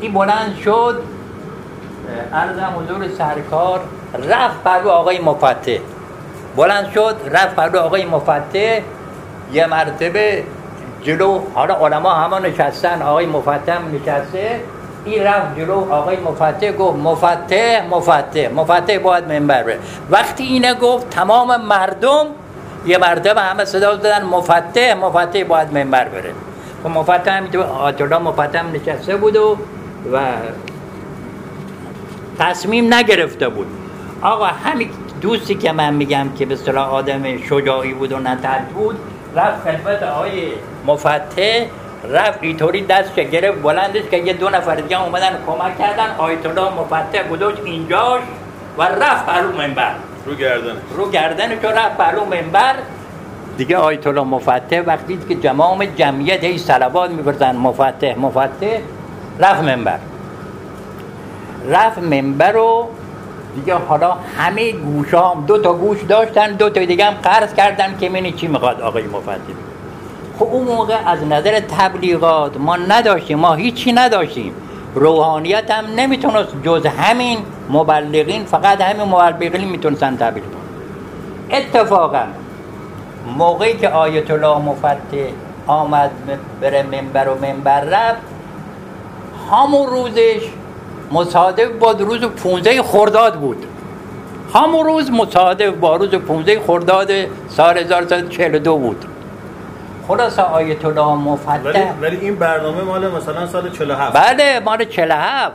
این 0.00 0.12
بلند 0.12 0.56
شد 0.64 1.02
عرضم 2.32 2.72
حضور 2.76 3.08
سرکار 3.18 3.80
رفت 4.28 4.62
پهلو 4.64 4.88
آقای 4.88 5.20
مفتح 5.20 5.78
بلند 6.56 6.90
شد 6.94 7.16
رفت 7.30 7.54
پهلو 7.54 7.78
آقای 7.78 8.04
مفتح 8.04 8.80
یه 9.52 9.66
مرتبه 9.66 10.42
جلو 11.02 11.40
حالا 11.54 11.74
علما 11.74 12.10
همه 12.10 12.48
نشستن 12.48 13.02
آقای 13.02 13.26
مفتح 13.26 13.78
نشسته. 13.92 14.60
این 15.04 15.22
رفت 15.22 15.56
جلو 15.58 15.92
آقای 15.92 16.16
مفتح 16.16 16.72
گفت 16.72 16.98
مفتح 16.98 17.86
مفتح 17.90 18.48
مفتح 18.54 18.98
باید 18.98 19.32
منبر 19.32 19.62
بره. 19.62 19.78
وقتی 20.10 20.44
اینه 20.44 20.74
گفت 20.74 21.10
تمام 21.10 21.62
مردم 21.62 22.26
یه 22.86 22.98
مرتبه 22.98 23.40
همه 23.40 23.64
صدا 23.64 23.96
دادن 23.96 24.24
مفتح 24.24 24.94
مفتح 24.94 25.44
باید 25.44 25.72
منبر 25.72 26.04
بره. 26.08 26.30
و 26.30 26.88
خب 26.88 26.94
مفتح 26.94 27.36
هم 27.36 27.60
آتولا 27.60 28.18
مفتح 28.18 28.62
نشسته 28.62 29.16
بود 29.16 29.36
و 29.36 29.58
و 30.12 30.18
تصمیم 32.38 32.94
نگرفته 32.94 33.48
بود. 33.48 33.66
آقا 34.22 34.46
همین 34.46 34.88
دوستی 35.20 35.54
که 35.54 35.72
من 35.72 35.94
میگم 35.94 36.28
که 36.38 36.46
به 36.46 36.56
صلاح 36.56 36.94
آدم 36.94 37.38
شجاعی 37.38 37.94
بود 37.94 38.12
و 38.12 38.18
نترک 38.18 38.68
بود 38.74 38.96
رفت 39.36 39.62
خدمت 39.62 40.02
آقای 40.02 40.52
مفتح 40.86 41.66
رفت 42.10 42.38
اینطوری 42.42 42.86
دست 42.86 43.14
گرفت 43.14 43.62
بلندش 43.62 44.02
که 44.10 44.16
یه 44.16 44.32
دو 44.32 44.48
نفر 44.48 44.74
دیگه 44.74 45.02
اومدن 45.02 45.38
کمک 45.46 45.78
کردن. 45.78 46.14
آیت 46.18 46.46
الله 46.46 46.70
مفتح 46.80 47.28
گذاشت 47.28 47.58
اینجاش 47.64 48.20
و 48.78 48.82
رفت 48.82 49.26
پرو 49.26 49.52
منبر. 49.52 49.94
رو 50.26 50.34
گردن. 50.34 50.76
رو 50.96 51.10
گردن 51.10 51.56
تو 51.56 51.68
رفت 51.68 51.96
پرو 51.96 52.24
منبر. 52.24 52.74
دیگه 53.56 53.76
آیت 53.76 54.06
الله 54.06 54.22
مفتح 54.22 54.82
وقتی 54.86 55.18
که 55.28 55.34
جمام 55.34 55.84
جمعیت 55.84 56.44
هی 56.44 56.58
صلوات 56.58 57.10
میبرزن 57.10 57.56
مفتح 57.56 58.18
مفتح 58.18 58.78
رفت 59.38 59.62
منبر. 59.62 59.98
رفت 61.70 61.98
منبر 61.98 62.52
رو 62.52 62.88
دیگه 63.54 63.74
حالا 63.74 64.16
همه 64.38 64.72
گوشام 64.72 65.44
دو 65.46 65.58
تا 65.58 65.72
گوش 65.72 66.02
داشتن 66.02 66.52
دو 66.52 66.70
تا 66.70 66.84
دیگه 66.84 67.04
هم 67.04 67.14
قرض 67.14 67.54
کردن 67.54 67.96
که 68.00 68.08
منی 68.08 68.32
چی 68.32 68.46
می‌خواد 68.46 68.80
آقای 68.80 69.02
مفتح 69.02 69.32
خب 70.38 70.48
اون 70.52 70.66
موقع 70.66 70.98
از 71.06 71.24
نظر 71.24 71.60
تبلیغات 71.60 72.56
ما 72.56 72.76
نداشتیم 72.76 73.38
ما 73.38 73.54
هیچی 73.54 73.92
نداشتیم. 73.92 74.54
روحانیت 74.94 75.70
هم 75.70 75.84
نمی‌تونست 75.96 76.54
جز 76.64 76.86
همین 76.86 77.38
مبلغین 77.70 78.44
فقط 78.44 78.80
همین 78.80 79.02
مبلغین 79.02 79.68
می‌تونستن 79.68 80.16
تبلیغ 80.16 80.44
اتفاقا 81.50 82.24
موقعی 83.38 83.76
که 83.76 83.88
آیت 83.88 84.30
الله 84.30 84.58
مفتح 84.58 85.16
آمد 85.66 86.10
بره 86.60 86.82
منبر 86.82 87.28
و 87.28 87.34
منبر 87.42 87.80
رفت 87.80 88.22
همون 89.50 89.86
روزش 89.86 90.42
مصادف 91.12 91.68
با 91.80 91.90
روز 91.92 92.20
15 92.20 92.82
خرداد 92.82 93.34
بود. 93.34 93.66
همون 94.54 94.86
روز 94.86 95.10
مصادف 95.10 95.72
با 95.74 95.96
روز 95.96 96.10
15 96.10 96.60
خرداد 96.66 97.10
سال 97.48 97.78
1942 97.78 98.78
بود. 98.78 99.04
خلاص 100.08 100.38
آیت 100.38 100.84
الله 100.84 101.00
ولی 101.02 101.16
مفتح 101.16 101.92
ولی 102.00 102.16
این 102.16 102.36
برنامه 102.36 102.82
مال 102.82 103.10
مثلا 103.10 103.46
سال 103.46 103.70
47 103.70 104.16
بله 104.16 104.60
مال 104.60 104.84
47 104.84 105.52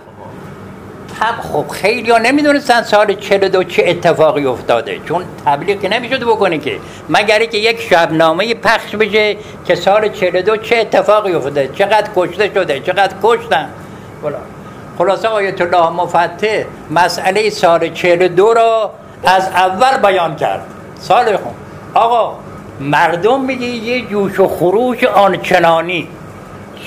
هم 1.22 1.42
خب 1.42 1.68
خیلی 1.68 2.12
ها 2.12 2.18
نمی‌دونستن 2.18 2.82
سال 2.84 3.14
42 3.14 3.64
چه 3.64 3.84
اتفاقی 3.88 4.46
افتاده 4.46 5.00
چون 5.06 5.24
تبلیغ 5.46 5.86
نمی‌شد 5.86 6.24
بکنی 6.24 6.60
که. 6.60 6.80
مگر 7.10 7.46
که 7.46 7.58
یک 7.58 7.82
شبنامه 7.82 8.54
پخش 8.54 8.96
بشه 8.96 9.38
که 9.66 9.76
سال 9.76 10.10
42 10.10 10.58
چه 10.58 10.78
اتفاقی 10.78 11.34
افتاده 11.34 11.70
چقدر 11.76 12.10
کشته 12.16 12.52
شده 12.54 12.80
چقدر 12.80 13.14
کشتن. 13.24 13.70
بلا. 14.24 14.38
خلاصه 15.00 15.28
آیت 15.28 15.62
الله 15.62 15.90
مفتح 15.90 16.64
مسئله 16.92 17.50
سال 17.50 17.90
42 17.90 18.54
را 18.54 18.92
از 19.24 19.48
اول 19.48 19.98
بیان 19.98 20.36
کرد. 20.36 20.62
سال 21.00 21.38
خون 21.38 21.54
آقا 21.94 22.36
مردم 22.80 23.42
میگه 23.42 23.68
یه 23.68 24.06
جوش 24.06 24.40
و 24.40 24.48
خروش 24.48 25.04
آنچنانی. 25.04 26.08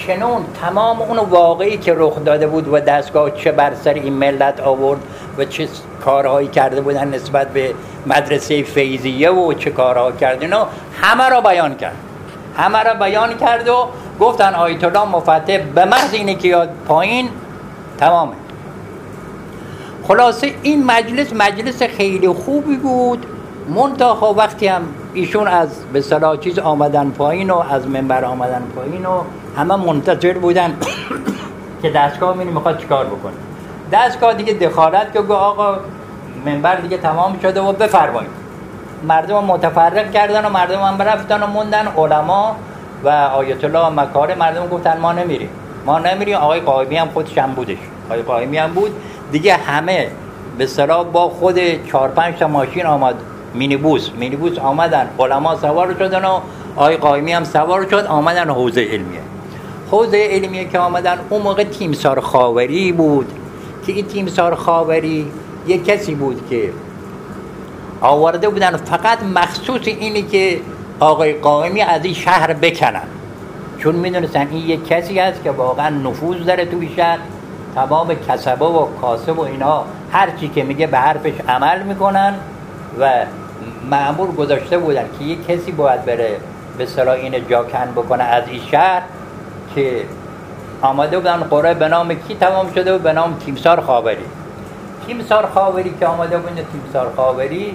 چنون 0.07 0.45
تمام 0.61 1.03
اون 1.03 1.19
واقعی 1.19 1.79
که 1.79 1.95
رخ 1.97 2.25
داده 2.25 2.47
بود 2.47 2.69
و 2.69 2.81
دستگاه 2.81 3.31
چه 3.31 3.53
بر 3.53 3.75
سر 3.75 3.95
این 3.95 4.13
ملت 4.13 4.61
آورد 4.61 5.01
و 5.39 5.45
چه 5.45 5.69
کارهایی 6.05 6.49
کرده 6.49 6.81
بودن 6.81 7.15
نسبت 7.15 7.49
به 7.49 7.75
مدرسه 8.07 8.63
فیضیه 8.63 9.31
و 9.31 9.53
چه 9.53 9.71
کارها 9.71 10.13
کرد 10.13 10.43
اینا 10.43 10.67
همه 11.01 11.29
را 11.29 11.41
بیان 11.41 11.77
کرد. 11.77 11.97
همه 12.57 12.83
را 12.83 12.95
بیان 12.95 13.39
کرد 13.39 13.69
و 13.69 13.89
گفتن 14.21 14.55
آیت 14.55 14.85
الله 14.85 15.05
مفتح 15.05 15.59
به 15.59 15.85
محض 15.85 16.15
اینه 16.15 16.35
که 16.35 16.49
یاد 16.49 16.69
پایین 16.89 17.29
تمامه. 18.03 18.33
خلاصه 20.09 20.55
این 20.63 20.87
مجلس 20.87 21.33
مجلس 21.33 21.83
خیلی 21.83 22.29
خوبی 22.29 22.77
بود. 22.77 23.27
منتها 23.69 24.35
وقتی 24.35 24.67
هم 24.67 24.83
ایشون 25.15 25.49
از 25.49 25.69
به 25.93 26.01
صلاح 26.01 26.37
چیز 26.37 26.59
آمدن 26.59 27.11
پایین 27.11 27.51
و 27.51 27.63
از 27.71 27.89
منبر 27.89 28.25
آمدن 28.25 28.63
پایین 28.77 29.07
و 29.07 29.23
همه 29.57 29.77
منتظر 29.77 30.39
بودن 30.39 30.77
که 31.83 31.91
دستگاه 31.91 32.37
میری 32.37 32.51
می‌خواد 32.51 32.79
چیکار 32.79 33.07
بکنه. 33.07 33.33
دستگاه 33.93 34.35
دیگه 34.35 34.53
دخالت 34.53 35.13
که 35.13 35.21
گفت 35.21 35.31
آقا 35.31 35.77
منبر 36.47 36.77
دیگه 36.77 36.99
تمام 36.99 37.39
شده 37.43 37.61
و 37.61 37.73
بفرمایید. 37.73 38.31
مردم 39.09 39.45
متفرق 39.45 40.11
کردن 40.11 40.45
و 40.45 40.49
مردم 40.49 40.81
هم 40.81 41.03
رفتن 41.03 41.43
و 41.43 41.47
موندن. 41.47 41.87
علما 41.87 42.57
و 43.05 43.09
آیت 43.09 43.65
الله 43.65 43.89
مکاره 43.89 44.35
مردم 44.35 44.67
گفتن 44.67 45.01
ما 45.01 45.13
نمیریم. 45.13 45.49
ما 45.87 45.99
نمیریم 45.99 46.37
آقای 46.37 46.61
قائمی 46.61 46.97
هم 46.97 47.09
خودش 47.09 47.39
هم 47.39 47.53
بودش. 47.53 47.79
آقای 48.13 48.23
قائمی 48.23 48.59
هم 48.59 48.73
بود. 48.73 48.91
دیگه 49.33 49.55
همه 49.55 50.09
به 50.59 50.67
صلاح 50.67 51.05
با 51.05 51.29
خود 51.29 51.59
چهار 51.91 52.09
پنج 52.09 52.35
تا 52.39 52.49
ماشین 52.49 52.87
آمد. 52.87 53.15
مینیبوس. 53.55 54.11
مینیبوس 54.19 54.59
آمدن. 54.59 55.11
علما 55.19 55.57
سوار 55.57 55.95
شدن 55.99 56.25
و 56.25 56.41
آقای 56.77 56.97
قائمی 56.97 57.33
هم 57.33 57.45
سوار 57.45 57.87
شد. 57.91 58.07
آمدن 58.07 58.51
حوزه 58.51 58.81
علمیه. 58.81 59.21
حوزه 59.91 60.29
علمیه 60.31 60.69
که 60.69 60.79
آمدن 60.79 61.19
اون 61.31 61.43
موقع 61.43 61.65
تیمسار 61.65 62.21
خاوری 62.21 62.93
بود. 62.93 63.33
که 63.87 63.93
این 63.93 64.07
تیمسار 64.07 64.55
خاوری 64.55 65.27
یک 65.67 65.85
کسی 65.85 66.15
بود 66.15 66.47
که 66.51 66.73
آورده 68.01 68.49
بودن. 68.49 68.77
فقط 68.77 69.23
مخصوص 69.23 69.81
اینی 69.85 70.23
که 70.23 70.61
آقای 71.01 71.33
قائمی 71.33 71.81
از 71.81 72.05
این 72.05 72.15
شهر 72.15 72.53
بکنن. 72.53 73.07
چون 73.79 73.95
می‌دونستن 73.95 74.49
این 74.51 74.67
یک 74.67 74.89
کسی 74.89 75.19
هست 75.19 75.45
که 75.45 75.51
واقعا 75.51 75.89
نفوذ 75.89 76.37
داره 76.47 76.65
توی 76.65 76.89
شهر. 76.97 77.19
تمام 77.75 78.15
کسبه 78.29 78.65
و 78.65 78.87
کاسب 79.01 79.39
و 79.39 79.43
اینا 79.43 79.85
هر 80.13 80.31
چی 80.31 80.49
که 80.49 80.63
میگه 80.65 80.87
به 80.87 80.99
حرفش 80.99 81.33
عمل 81.49 81.83
می‌کنن 81.83 82.35
و 83.01 83.11
معمول 83.91 84.31
گذاشته 84.35 84.79
بودن 84.79 85.05
که 85.19 85.25
یک 85.25 85.47
کسی 85.47 85.73
باید 85.73 86.05
بره 86.05 86.37
به 86.79 86.87
صلاح 86.87 87.15
این 87.15 87.49
جاکن 87.49 87.93
بکنه 87.97 88.25
از 88.25 88.45
این 88.49 88.61
شهر 88.71 89.03
که 89.75 90.05
آمده 90.83 91.19
بودن 91.19 91.37
قرآن 91.37 91.75
به 91.75 91.89
نام 91.89 92.15
کی 92.15 92.35
تمام 92.35 92.73
شده 92.75 92.95
و 92.95 92.99
به 92.99 93.13
نام 93.13 93.37
تیمسار 93.45 93.81
خاوری. 93.81 94.25
تیمسار 95.07 95.47
خاوری 95.55 95.95
که 96.01 96.07
آمده 96.07 96.39
بود 96.39 96.67
تیمسار 96.73 97.13
خاوری 97.17 97.75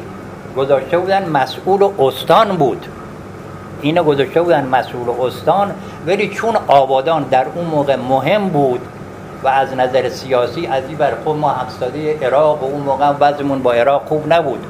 گذاشته 0.58 0.98
بودن 0.98 1.30
مسئول 1.30 1.90
استان 2.00 2.58
بود. 2.58 2.86
اینو 3.82 4.04
گذاشته 4.04 4.42
بودن 4.42 4.66
مسئول 4.66 5.28
استان 5.28 5.72
ولی 6.08 6.30
چون 6.30 6.56
آبادان 6.68 7.24
در 7.24 7.46
اون 7.56 7.66
موقع 7.66 7.96
مهم 7.96 8.50
بود 8.50 8.82
و 9.44 9.48
از 9.48 9.76
نظر 9.76 10.10
سیاسی 10.10 10.68
از 10.68 10.84
این 10.88 10.98
بر 10.98 11.14
خود 11.24 11.38
ما 11.38 11.50
همستاده 11.50 12.20
عراق 12.22 12.64
و 12.64 12.66
اون 12.66 12.82
موقع 12.82 13.10
وضعمون 13.20 13.64
با 13.64 13.74
عراق 13.74 14.06
خوب 14.06 14.34
نبود. 14.34 14.66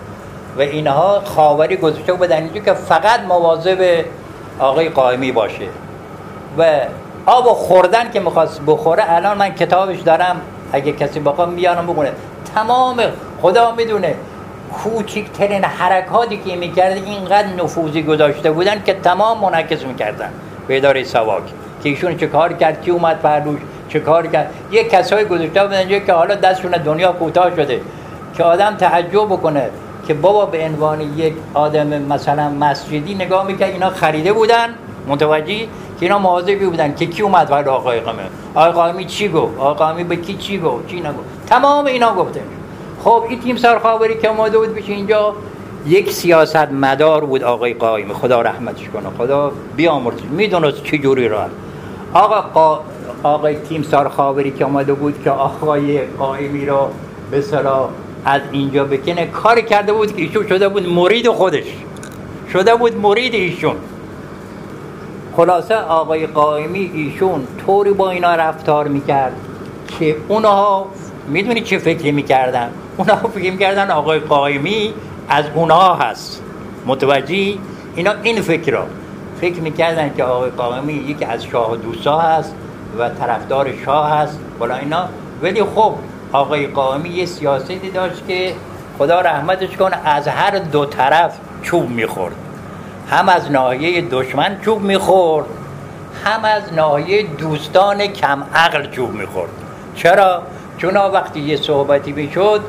و 0.58 0.62
اینها 0.62 1.22
خاوری 1.26 1.78
گذاشته 1.78 2.14
بودن 2.14 2.38
اینجا 2.44 2.62
که 2.62 2.74
فقط 2.74 3.20
مواظب 3.20 4.06
آقای 4.60 4.90
قائمی 4.90 5.32
باشه. 5.32 5.68
و 6.58 6.80
آب 7.26 7.46
خوردن 7.46 8.12
که 8.12 8.20
می‌خواست 8.20 8.62
بخوره 8.68 9.04
الان 9.08 9.38
من 9.38 9.50
کتابش 9.50 10.00
دارم 10.00 10.42
اگه 10.72 10.92
کسی 10.92 11.20
بخوام 11.20 11.56
بیارم 11.56 11.88
بگونه 11.88 12.12
تمام 12.56 13.02
خدا 13.42 13.72
می‌دونه 13.72 14.16
کوچکترین 14.74 15.64
حرکاتی 15.64 16.38
که 16.38 16.56
می‌کرد 16.56 16.94
اینقدر 16.94 17.48
نفوذی 17.48 18.04
گذاشته 18.04 18.52
بودن 18.52 18.84
که 18.84 18.94
تمام 18.94 19.40
منعکس 19.40 19.84
می‌کردن. 19.84 20.30
به 20.68 20.78
اداره 20.78 21.04
سواک 21.04 21.44
که 21.84 21.90
ایشون 21.90 22.18
چه 22.18 22.28
کار 22.28 22.54
کرد 22.54 22.82
کی 22.82 22.92
اومد 22.92 23.20
پردوش 23.20 23.60
چه 23.90 24.00
کار 24.00 24.28
کرد؟ 24.28 24.54
یه 24.72 24.84
کسایی 24.84 25.26
گذاشته 25.26 25.64
بودن 25.64 26.06
که 26.06 26.14
حالا 26.14 26.36
دستشون 26.36 26.72
دنیا 26.72 27.12
کوتاه 27.12 27.56
شده 27.56 27.82
که 28.38 28.44
آدم 28.44 28.76
تعجب 28.76 29.26
بکنه 29.26 29.70
که 30.08 30.14
بابا 30.14 30.46
به 30.46 30.66
عنوان 30.66 31.02
یک 31.02 31.34
آدم 31.54 31.88
مثلا 31.88 32.50
مسجدی 32.50 33.16
نگاه 33.16 33.48
می‌کرد 33.48 33.70
اینا 33.70 33.90
خریده 33.90 34.34
بودن 34.34 34.68
متوجه 35.08 35.60
که 36.00 36.06
اینا 36.06 36.20
مواظبی 36.20 36.66
بودن 36.66 36.96
که 36.96 37.06
کی 37.06 37.22
اومد 37.22 37.50
برای 37.50 37.66
آقای 37.66 38.00
قائمی 38.00 38.22
آقای 38.56 38.72
قائمی 38.72 39.06
چی 39.06 39.30
گفت؟ 39.30 39.60
آقای 39.60 39.74
قائمی 39.74 40.04
به 40.04 40.16
کی 40.16 40.34
چی 40.34 40.60
گفت؟ 40.60 40.88
چی 40.88 41.00
نگفت؟ 41.00 41.48
تمام 41.48 41.86
اینا 41.86 42.14
گفته. 42.16 42.42
خب 43.04 43.24
این 43.30 43.42
تیم 43.42 43.56
سرخاوری 43.56 44.18
که 44.18 44.30
اومده 44.30 44.58
بود 44.58 44.76
بشه 44.76 44.94
اینجا 44.94 45.34
یک 45.88 46.12
سیاست 46.12 46.56
مدار 46.72 47.26
بود 47.26 47.44
آقای 47.44 47.74
قائمی 47.74 48.14
خدا 48.14 48.42
رحمتش 48.42 48.90
کنه. 48.90 49.10
خدا 49.18 49.52
بیامرزش 49.76 50.22
می‌دونست 50.30 50.84
چه 50.84 50.98
جوری 50.98 51.28
راه 51.28 51.50
آقا 52.14 52.42
قا... 52.42 52.80
آقای 53.28 53.56
تیم 53.56 53.84
سرخاوری 53.84 54.52
که 54.52 54.66
اومده 54.66 54.94
بود 54.94 55.24
که 55.24 55.30
آقای 55.30 56.02
قائمی 56.02 56.66
را 56.66 56.92
به 57.32 57.44
از 58.26 58.42
اینجا 58.52 58.86
بکنه 58.86 59.26
کار 59.26 59.62
کرده 59.62 59.94
بود 59.94 60.16
که 60.16 60.22
ایشون 60.22 60.48
شده 60.48 60.70
بود 60.70 60.90
مرید 60.90 61.30
خودش. 61.30 61.64
شده 62.54 62.76
بود 62.76 62.98
مرید 62.98 63.34
ایشون. 63.34 63.76
خلاصه 65.36 65.76
آقای 65.76 66.28
قائمی 66.28 66.92
ایشون 66.94 67.48
طوری 67.66 67.92
با 67.92 68.10
اینا 68.10 68.36
رفتار 68.36 68.88
می‌کرد 68.88 69.34
که 70.00 70.16
اونها 70.28 70.86
می‌دونی 71.28 71.62
چه 71.62 71.78
فکری 71.78 72.12
می‌کردن؟ 72.12 72.70
اونها 72.98 73.28
فکر 73.28 73.52
می‌کردن 73.52 73.92
آقای 73.92 74.20
قائمی 74.20 74.94
از 75.30 75.46
اونها 75.56 75.96
هست. 75.96 76.42
متوجه 76.86 77.54
اینا 77.96 78.12
این 78.24 78.42
فکر 78.42 78.72
را. 78.72 78.86
فکر 79.42 79.62
می‌کردن 79.62 80.14
که 80.18 80.24
آقای 80.24 80.50
قائمی 80.50 80.94
یکی 80.94 81.26
از 81.26 81.44
شاه 81.46 81.78
دوستا 81.78 82.20
هست. 82.20 82.56
و 83.00 83.10
طرفدار 83.10 83.70
شاه 83.86 84.12
هست. 84.12 84.40
بلا 84.60 84.76
اینا. 84.76 85.06
ولی 85.42 85.64
خب 85.64 85.94
آقای 86.32 86.68
قائمی 86.68 87.10
یه 87.10 87.26
سیاستی 87.26 87.90
داشت 87.90 88.28
که 88.28 88.54
خدا 88.98 89.22
رحمتش 89.22 89.78
کنه 89.78 90.08
از 90.08 90.28
هر 90.28 90.60
دو 90.60 90.86
طرف 90.86 91.38
چوب 91.62 91.90
می‌خورد. 91.90 92.36
هم 93.10 93.30
از 93.30 93.52
ناحیه 93.52 94.02
دشمن 94.02 94.58
چوب 94.66 94.82
می‌خورد 94.82 95.46
هم 96.26 96.46
از 96.46 96.74
ناحیه 96.74 97.24
دوستان 97.24 98.08
کم 98.08 98.44
عقل 98.56 98.90
چوب 98.92 99.14
می‌خورد. 99.14 99.52
چرا؟ 99.96 100.42
چون 100.78 100.98
وقتی 100.98 101.40
یه 101.40 101.58
صحبتی 101.58 102.14
بشد 102.14 102.62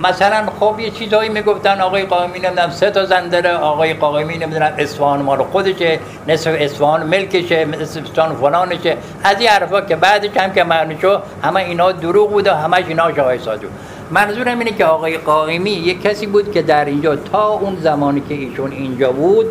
مثلا 0.00 0.46
خب 0.60 0.80
یه 0.80 0.90
چیزایی 0.90 1.28
می‌گفتن 1.28 1.80
آقای 1.80 2.02
قائمی 2.02 2.38
نمی‌دونم 2.38 2.70
سه 2.70 2.90
تا 2.90 3.04
زن 3.04 3.28
داره 3.28 3.54
آقای 3.54 3.94
قائمی 3.94 4.38
نمی‌دونم 4.38 4.72
اصفهان 4.78 5.22
مال 5.22 5.38
خودشه 5.38 5.98
نصف 6.28 6.56
اصفهان 6.58 7.06
ملکشه 7.06 7.64
نصف 7.64 8.02
اصفهان 8.02 8.36
فلانشه. 8.36 8.96
از 9.24 9.40
این 9.40 9.48
حرفا 9.48 9.80
که 9.80 9.96
بعدش 9.96 10.36
هم 10.36 10.52
که 10.52 10.64
معلوم 10.64 10.98
شد 10.98 11.22
همه 11.42 11.56
اینا 11.56 11.92
دروغ 11.92 12.30
بود 12.30 12.46
و 12.46 12.54
همش 12.54 12.84
اینا 12.88 13.14
شاه 13.14 13.38
سادو. 13.38 13.68
منظورم 14.10 14.58
اینه 14.58 14.70
که 14.70 14.84
آقای 14.84 15.18
قائمی 15.18 15.70
یک 15.70 16.02
کسی 16.02 16.26
بود 16.26 16.52
که 16.52 16.62
در 16.62 16.84
اینجا 16.84 17.16
تا 17.16 17.48
اون 17.48 17.76
زمانی 17.80 18.22
که 18.28 18.34
ایشون 18.34 18.72
اینجا 18.72 19.12
بود 19.12 19.46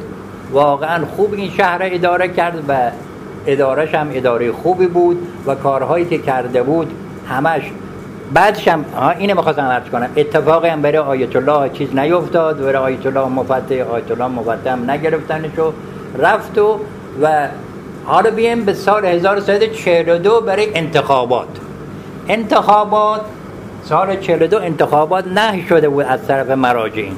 واقعا 0.51 1.05
خوب 1.15 1.34
این 1.34 1.51
شهر 1.58 1.79
اداره 1.81 2.27
کرد 2.27 2.63
و 2.67 2.91
ادارش 3.47 3.95
هم 3.95 4.10
اداره 4.13 4.51
خوبی 4.51 4.88
بود 4.88 5.27
و 5.45 5.55
کارهایی 5.55 6.05
که 6.05 6.17
کرده 6.17 6.63
بود 6.63 6.91
همش 7.29 7.62
بعدش 8.34 8.68
هم 8.68 8.86
اینه 9.18 9.34
می‌خواستم 9.34 9.62
عرض 9.62 9.90
کنم. 9.90 10.10
اتفاقی 10.18 10.68
هم 10.68 10.82
برای 10.82 10.98
آیت 10.98 11.36
الله 11.36 11.70
چیز 11.70 11.96
نیفتاد 11.96 12.60
برای 12.60 12.76
آیت 12.76 13.06
الله 13.06 13.26
مفتح 13.26 13.76
آیت 13.76 14.12
الله 14.12 14.28
مفتح 14.28 14.72
هم 14.72 14.92
نگرفتنش 14.92 15.60
و 15.60 15.72
رفت 16.18 16.58
و 16.58 16.80
و 17.22 17.48
حالا 18.06 18.32
بیم 18.32 18.66
به 18.66 18.74
سال 18.74 19.06
1342 19.06 20.42
برای 20.42 20.68
انتخابات. 20.76 21.48
انتخابات 22.28 23.22
سال 23.84 24.16
42 24.20 24.58
انتخابات 24.58 25.28
نه 25.28 25.68
شده 25.70 25.90
بود 25.90 26.06
از 26.06 26.28
طرف 26.28 26.50
مراجعین. 26.50 27.16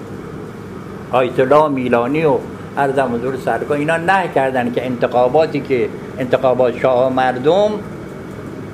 آیت 1.12 1.40
الله 1.40 1.68
میلانی 1.68 2.26
و 2.26 2.38
ارزم 2.78 3.16
حضور 3.16 3.38
سرکار 3.46 3.78
اینا 3.78 3.98
نه 3.98 4.28
کردن 4.36 4.72
که 4.72 4.86
انتخاباتی 4.86 5.60
که 5.60 5.90
انتخابات 6.20 6.80
شاه 6.80 7.14
مردم 7.14 7.72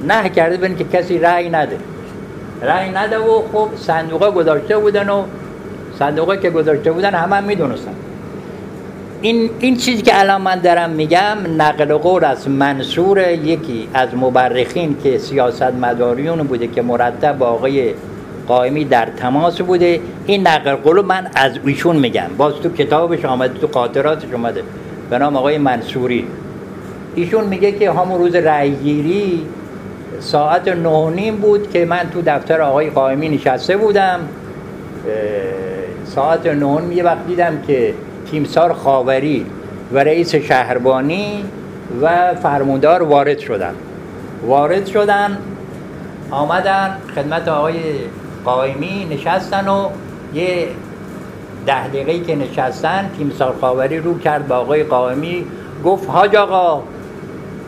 نه 0.08 0.30
کرده 0.30 0.58
بین 0.58 0.76
که 0.76 0.84
کسی 0.84 1.20
رأی 1.20 1.50
نده. 1.50 1.78
رأی 2.64 2.90
نده 2.90 3.18
و 3.18 3.42
خب 3.54 3.68
صندوقه 3.76 4.32
گذاشته 4.32 4.78
بودن 4.78 5.10
و 5.10 5.24
صندوقه 6.00 6.38
که 6.38 6.50
گذاشته 6.50 6.92
بودن 6.92 7.14
همه 7.14 7.36
هم 7.36 7.44
می‌دونستن. 7.44 7.94
این, 9.22 9.50
این 9.60 9.78
چیزی 9.78 10.02
که 10.02 10.20
الان 10.20 10.42
من 10.42 10.60
دارم 10.60 10.90
میگم 10.90 11.38
نقل 11.58 11.98
قول 11.98 12.24
از 12.24 12.50
منصور 12.50 13.30
یکی 13.30 13.88
از 13.94 14.10
مبرخین 14.16 14.96
که 15.04 15.18
سیاست 15.18 15.64
مداریون 15.64 16.44
بوده 16.44 16.68
که 16.68 16.82
مرتب 16.82 17.38
با 17.38 17.46
آقای 17.46 17.94
قائمی 18.48 18.86
در 18.86 19.06
تماس 19.06 19.62
بوده. 19.62 20.00
این 20.26 20.48
نقل 20.48 20.76
قول 20.76 21.02
من 21.02 21.28
از 21.36 21.52
ایشون 21.66 21.96
میگم. 21.96 22.28
باز 22.38 22.54
تو 22.64 22.70
کتابش 22.70 23.26
آمده 23.26 23.60
تو 23.60 23.68
قاطراتش 23.68 24.34
آمده. 24.34 24.64
به 25.10 25.18
نام 25.18 25.36
آقای 25.36 25.58
منصوری. 25.58 26.28
ایشون 27.16 27.46
میگه 27.46 27.72
که 27.72 27.92
همون 27.92 28.20
روز 28.20 28.36
رأیگیری 28.36 29.46
ساعت 30.20 30.68
نه 30.68 31.32
بود 31.32 31.72
که 31.72 31.86
من 31.86 32.10
تو 32.14 32.22
دفتر 32.26 32.62
آقای 32.62 32.90
قائمی 32.90 33.30
نشسته 33.30 33.78
بودم. 33.78 34.20
ساعت 36.06 36.48
نه 36.48 36.96
یه 36.96 37.04
وقت 37.04 37.28
دیدم 37.28 37.62
که 37.68 37.94
تیمسار 38.32 38.74
خاوری 38.74 39.46
و 39.92 40.00
رئیس 40.00 40.36
شهربانی 40.36 41.44
و 42.02 42.36
فرموندار 42.36 43.04
وارد 43.04 43.40
شدن. 43.40 43.74
وارد 44.48 44.86
شدن 44.86 45.38
آمدن 46.32 46.98
خدمت 47.16 47.48
آقای 47.48 47.80
قائمی 48.46 49.08
نشستن 49.12 49.68
و 49.68 49.90
یه 50.34 50.68
ده 51.66 51.88
دقیقه 51.88 52.20
که 52.20 52.36
نشستن 52.36 53.10
تیمسار 53.18 53.56
خاوری 53.62 54.00
رو 54.00 54.20
کرد 54.20 54.48
با 54.48 54.56
آقای 54.56 54.84
قائمی 54.84 55.46
گفت 55.86 56.10
حاج 56.10 56.36
آقا 56.36 56.84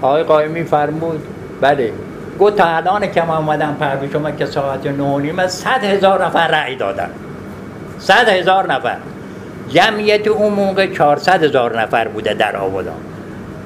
آقای 0.02 0.24
قائمی 0.24 0.64
فرمود 0.64 1.24
بله. 1.62 1.94
گفت 2.40 2.56
تا 2.56 2.66
الان 2.66 3.12
که 3.12 3.22
ما 3.22 3.36
آمدم 3.36 3.76
پر 3.80 4.08
شما 4.14 4.32
که 4.32 4.46
ساعت 4.46 4.88
نه 4.88 5.18
نیمه 5.18 5.48
صد 5.48 5.84
هزار 5.84 6.26
نفر 6.26 6.48
رأی 6.48 6.76
دادن. 6.76 7.10
صد 8.00 8.30
هزار 8.30 8.74
نفر. 8.74 8.98
جمعیت 9.70 10.28
اون 10.28 10.54
موقع 10.54 10.88
400 10.88 11.44
هزار 11.44 11.82
نفر 11.82 12.08
بوده 12.08 12.34
در 12.34 12.56
آبادان 12.56 12.96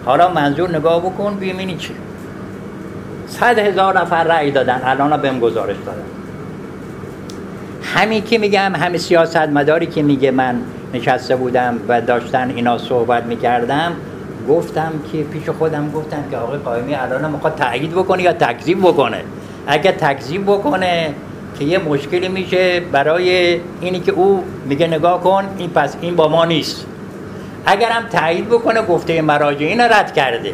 حالا 0.06 0.30
منظور 0.30 0.70
نگاه 0.70 1.02
بکن 1.02 1.36
بیمینی 1.36 1.76
چی. 1.76 1.94
صد 3.28 3.60
هزار 3.60 4.00
نفر 4.02 4.24
رأی 4.24 4.52
دادن 4.52 4.82
الان 4.86 5.22
بهم 5.22 5.40
گزارش 5.40 5.76
دادن. 5.86 6.02
همین 7.96 8.24
که 8.24 8.38
میگم 8.38 8.76
همین 8.76 8.98
سیاست 8.98 9.38
مداری 9.38 9.86
که 9.86 10.02
میگه 10.02 10.32
من 10.32 10.62
نشسته 10.94 11.36
بودم 11.36 11.80
و 11.88 12.02
داشتن 12.02 12.50
اینا 12.56 12.78
صحبت 12.78 13.24
می‌کردم 13.24 13.92
گفتم 14.48 14.92
که 15.12 15.24
پیش 15.24 15.50
خودم 15.50 15.92
گفتم 15.92 16.24
که 16.32 16.38
آقای 16.38 16.58
قائمی 16.58 16.96
الان 16.96 17.32
می‌خواد 17.32 17.56
تایید 17.56 17.92
بکنه 17.92 18.24
یا 18.24 18.34
تکذیب 18.34 18.82
بکنه. 18.82 19.24
اگه 19.68 19.92
تکذیب 19.92 20.44
بکنه 20.44 21.14
که 21.60 21.66
یه 21.66 21.80
مشکلی 21.80 22.28
میشه 22.28 22.80
برای 22.80 23.60
اینی 23.82 24.00
که 24.00 24.12
او 24.12 24.44
میگه 24.66 24.88
نگاه 24.88 25.22
کن 25.22 25.44
این 25.58 25.70
پس 25.70 25.96
این 26.02 26.16
با 26.16 26.28
ما 26.28 26.46
نیست. 26.46 26.86
اگر 27.66 27.90
هم 27.90 28.04
تایید 28.04 28.50
بکنه 28.50 28.82
گفته 28.82 29.22
مراجعین 29.22 29.82
رد 29.82 30.14
کرده. 30.14 30.54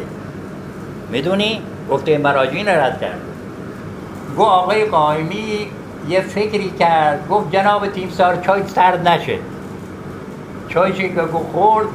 می‌دونی؟ 1.10 1.62
گفته 1.90 2.18
مراجعین 2.18 2.68
رد 2.68 3.00
کرده. 3.00 3.18
گو 4.36 4.42
آقای 4.42 4.84
قائمی 4.84 5.66
یه 6.08 6.20
فکری 6.20 6.70
کرد. 6.78 7.28
گفت 7.28 7.52
جناب 7.52 7.86
تیمسار 7.86 8.36
چای 8.36 8.62
سرد 8.66 9.08
نشه. 9.08 9.38
چای 10.68 10.92
که 10.92 11.22
خورد. 11.52 11.86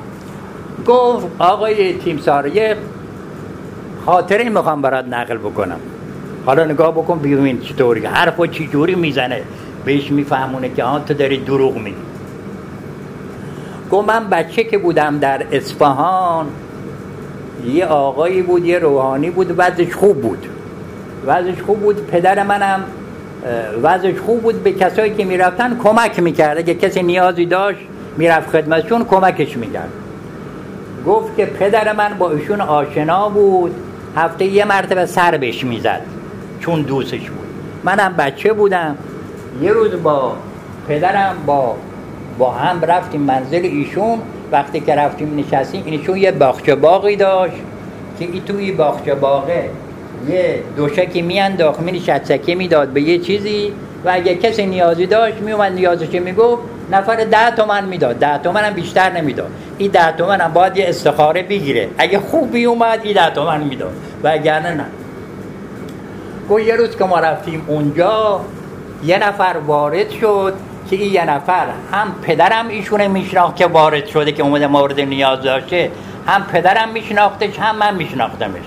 گفت 0.87 1.27
آقای 1.39 1.93
تیمسار 1.93 2.47
یه 2.47 2.75
خاطره 4.05 4.49
می‌خوام 4.49 4.81
برات 4.81 5.05
نقل 5.05 5.37
بکنم. 5.37 5.79
حالا 6.45 6.65
نگاه 6.65 6.91
بکن 6.91 7.19
ببین 7.19 7.61
چطوری 7.61 8.05
حرف 8.05 8.39
و 8.39 8.47
چی 8.47 8.67
جوری 8.67 8.95
می‌زنه. 8.95 9.41
بهش 9.85 10.11
میفهمونه 10.11 10.69
که 10.69 10.83
آن 10.83 11.05
تو 11.05 11.13
داری 11.13 11.37
دروغ 11.37 11.77
میگی. 11.77 11.95
گفت 13.91 14.07
من 14.07 14.29
بچه 14.29 14.63
که 14.63 14.77
بودم 14.77 15.19
در 15.19 15.45
اصفهان 15.51 16.45
یه 17.65 17.85
آقایی 17.85 18.41
بود 18.41 18.65
یه 18.65 18.79
روحانی 18.79 19.29
بود 19.29 19.53
وضعش 19.57 19.93
خوب 19.93 20.21
بود. 20.21 20.45
وضعش 21.25 21.61
خوب 21.61 21.79
بود 21.79 22.07
پدر 22.07 22.43
منم 22.43 22.83
وضعش 23.83 24.19
خوب 24.19 24.41
بود. 24.41 24.63
به 24.63 24.71
کسایی 24.71 25.13
که 25.13 25.25
می‌رفتن 25.25 25.79
کمک 25.83 26.19
می‌کرد. 26.19 26.57
اگه 26.57 26.73
کسی 26.73 27.03
نیازی 27.03 27.45
داشت 27.45 27.79
می‌رفت 28.17 28.49
خدمتشون 28.49 29.05
کمکش 29.05 29.57
می‌کرد. 29.57 29.89
گفت 31.07 31.37
که 31.37 31.45
پدر 31.45 31.93
من 31.93 32.13
با 32.19 32.31
ایشون 32.31 32.61
آشنا 32.61 33.29
بود. 33.29 33.75
هفته 34.15 34.45
یه 34.45 34.65
مرتبه 34.65 35.05
سر 35.05 35.37
بهش 35.37 35.63
می‌زد. 35.63 36.01
چون 36.59 36.81
دوستش 36.81 37.29
بود. 37.29 37.47
منم 37.83 38.13
بچه 38.17 38.53
بودم. 38.53 38.97
یه 39.61 39.71
روز 39.71 40.03
با 40.03 40.35
پدرم 40.87 41.35
با 41.45 41.75
با 42.37 42.51
هم 42.51 42.81
رفتیم 42.81 43.21
منزل 43.21 43.61
ایشون. 43.63 44.19
وقتی 44.51 44.79
که 44.79 44.95
رفتیم 44.95 45.39
نشستیم 45.39 45.83
ایشون 45.85 46.17
یه 46.17 46.31
باغچه 46.31 46.75
باقی 46.75 47.15
داشت 47.15 47.55
که 48.19 48.25
ای 48.25 48.41
توی 48.45 48.71
باغچه 48.71 49.15
باغه 49.15 49.69
یه 50.29 50.59
دوشکی 50.77 51.21
میانداخت 51.21 51.79
می 51.79 51.99
شتسکه 51.99 52.55
می‌داد 52.55 52.87
به 52.87 53.01
یه 53.01 53.17
چیزی. 53.19 53.73
و 54.05 54.09
اگه 54.13 54.35
کسی 54.35 54.65
نیازی 54.65 55.05
داشت 55.05 55.37
میومد 55.37 55.71
نیازش 55.71 56.11
می‌گفت 56.11 56.61
نفر 56.91 57.15
ده 57.15 57.51
تومن 57.51 57.85
می‌داد. 57.85 58.19
ده 58.19 58.37
تومن 58.37 58.63
هم 58.63 58.73
بیشتر 58.73 59.11
نمی‌داد. 59.11 59.51
این 59.77 59.91
ده 59.91 60.11
تومن 60.11 60.41
هم 60.41 60.53
باید 60.53 60.77
یه 60.77 60.89
استخاره 60.89 61.43
بگیره. 61.43 61.89
اگه 61.97 62.19
خوب 62.19 62.55
اومد 62.67 62.99
این 63.03 63.13
ده 63.13 63.29
تومن 63.29 63.63
می‌داد. 63.63 63.93
و 64.23 64.27
اگر 64.27 64.59
نه. 64.59 64.85
گفت 66.49 66.63
یه 66.63 66.75
روز 66.75 66.95
که 66.95 67.03
ما 67.03 67.19
رفتیم 67.19 67.65
اونجا 67.67 68.41
یه 69.03 69.27
نفر 69.27 69.55
وارد 69.67 70.09
شد 70.09 70.53
که 70.89 70.95
این 70.95 71.13
یه 71.13 71.25
نفر 71.25 71.67
هم 71.91 72.15
پدرم 72.21 72.67
ایشونه 72.67 73.07
میشناخت 73.07 73.55
که 73.55 73.65
وارد 73.65 74.05
شده 74.05 74.31
که 74.31 74.43
اومده 74.43 74.67
مورد 74.67 74.99
نیاز 74.99 75.41
داشته 75.41 75.91
هم 76.27 76.43
پدرم 76.43 76.89
میشناختش 76.89 77.59
هم 77.59 77.75
من 77.75 77.95
میشناختمش. 77.95 78.63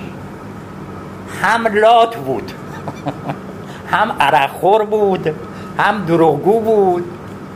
هم 1.43 1.67
لات 1.67 2.17
بود. 2.17 2.53
هم 3.93 4.13
عرقخور 4.21 4.85
بود. 4.85 5.35
هم 5.79 6.05
دروغگو 6.05 6.61
بود. 6.61 7.05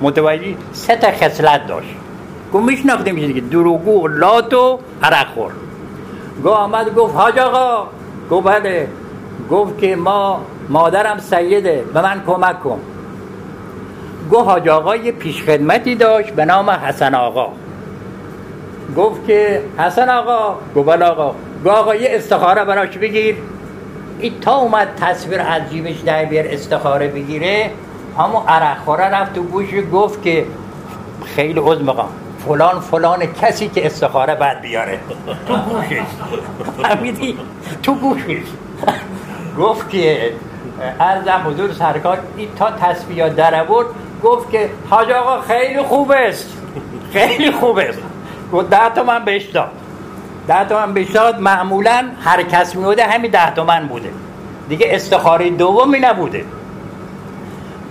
متوجه 0.00 0.54
سه 0.72 0.96
تا 0.96 1.11
خصلت 1.12 1.66
داشت. 1.66 1.94
گفت 2.52 2.64
میشناختیم 2.64 3.14
دیگه 3.14 3.40
دروغگو 3.40 4.08
لات 4.08 4.54
و 4.54 4.78
عرقخور 5.02 5.52
گفت 6.44 6.56
آمد 6.56 6.94
گفت 6.94 7.14
حاج 7.16 7.38
آقا. 7.38 7.87
گفت 8.30 8.46
بله. 8.46 8.88
گفت 9.50 9.78
که 9.78 9.96
ما 9.96 10.40
مادرم 10.68 11.18
سیده. 11.18 11.84
به 11.94 12.02
من 12.02 12.22
کمک 12.26 12.62
کن. 12.62 12.80
گفت 14.32 14.48
حاج 14.48 14.68
آقا 14.68 14.96
یه 14.96 15.12
پیشخدمتی 15.12 15.94
داشت 15.94 16.30
به 16.30 16.44
نام 16.44 16.70
حسن 16.70 17.14
آقا. 17.14 17.48
گفت 18.96 19.26
که 19.26 19.62
حسن 19.78 20.08
آقا. 20.08 20.54
گفت 20.76 20.88
بله 20.88 21.04
آقا. 21.04 21.34
گفت 21.64 21.76
آقا 21.76 21.94
یه 21.94 22.08
استخاره 22.12 22.64
براش 22.64 22.98
بگیر. 22.98 23.37
این 24.20 24.40
تا 24.40 24.56
اومد 24.56 24.88
تصویر 25.00 25.40
از 25.40 25.70
جیبش 25.70 25.98
در 25.98 26.24
بیار 26.24 26.44
استخاره 26.48 27.08
بگیره. 27.08 27.70
همون 28.18 28.42
عرق 28.48 28.88
رفت 28.88 29.35
تو 29.35 29.42
گوش 29.42 29.66
گفت 29.92 30.22
که 30.22 30.46
خیلی 31.24 31.61
عوض 31.61 31.78
می‌خوام. 31.78 32.09
فلان 32.46 32.81
فلان 32.81 33.26
کسی 33.26 33.68
که 33.68 33.87
استخاره 33.87 34.35
بعد 34.35 34.61
بیاره. 34.61 34.98
تو 35.46 35.57
گوشش. 35.57 36.02
فهمیدی؟ 36.83 37.38
تو 37.83 37.94
گوشش. 37.94 38.42
گفت 39.59 39.90
که 39.90 40.33
ارزم 41.00 41.42
حضور 41.46 41.72
سرکار 41.72 42.18
این 42.37 42.48
تا 42.59 42.70
تصویه 42.70 43.28
در 43.28 43.64
بود 43.64 43.87
گفت 44.22 44.50
که 44.50 44.70
حاج 44.90 45.11
آقا 45.11 45.40
خیلی 45.40 45.83
خوب 45.83 46.12
است. 46.16 46.52
خیلی 47.12 47.50
خوب 47.50 47.78
است. 47.78 47.98
گفت 48.52 48.70
ده 48.70 48.88
تومن 48.94 49.24
بهش 49.24 49.44
داد. 49.44 49.70
ده 50.48 50.64
تومن 50.64 50.94
بهش 50.94 51.11
داد. 51.11 51.40
معمولا 51.40 52.09
هر 52.24 52.42
کس 52.42 52.76
میوده 52.76 53.04
همین 53.04 53.31
ده 53.31 53.50
تومن 53.50 53.88
بوده. 53.88 54.11
دیگه 54.68 54.87
استخاره 54.90 55.50
دومی 55.50 56.00
نبوده. 56.00 56.44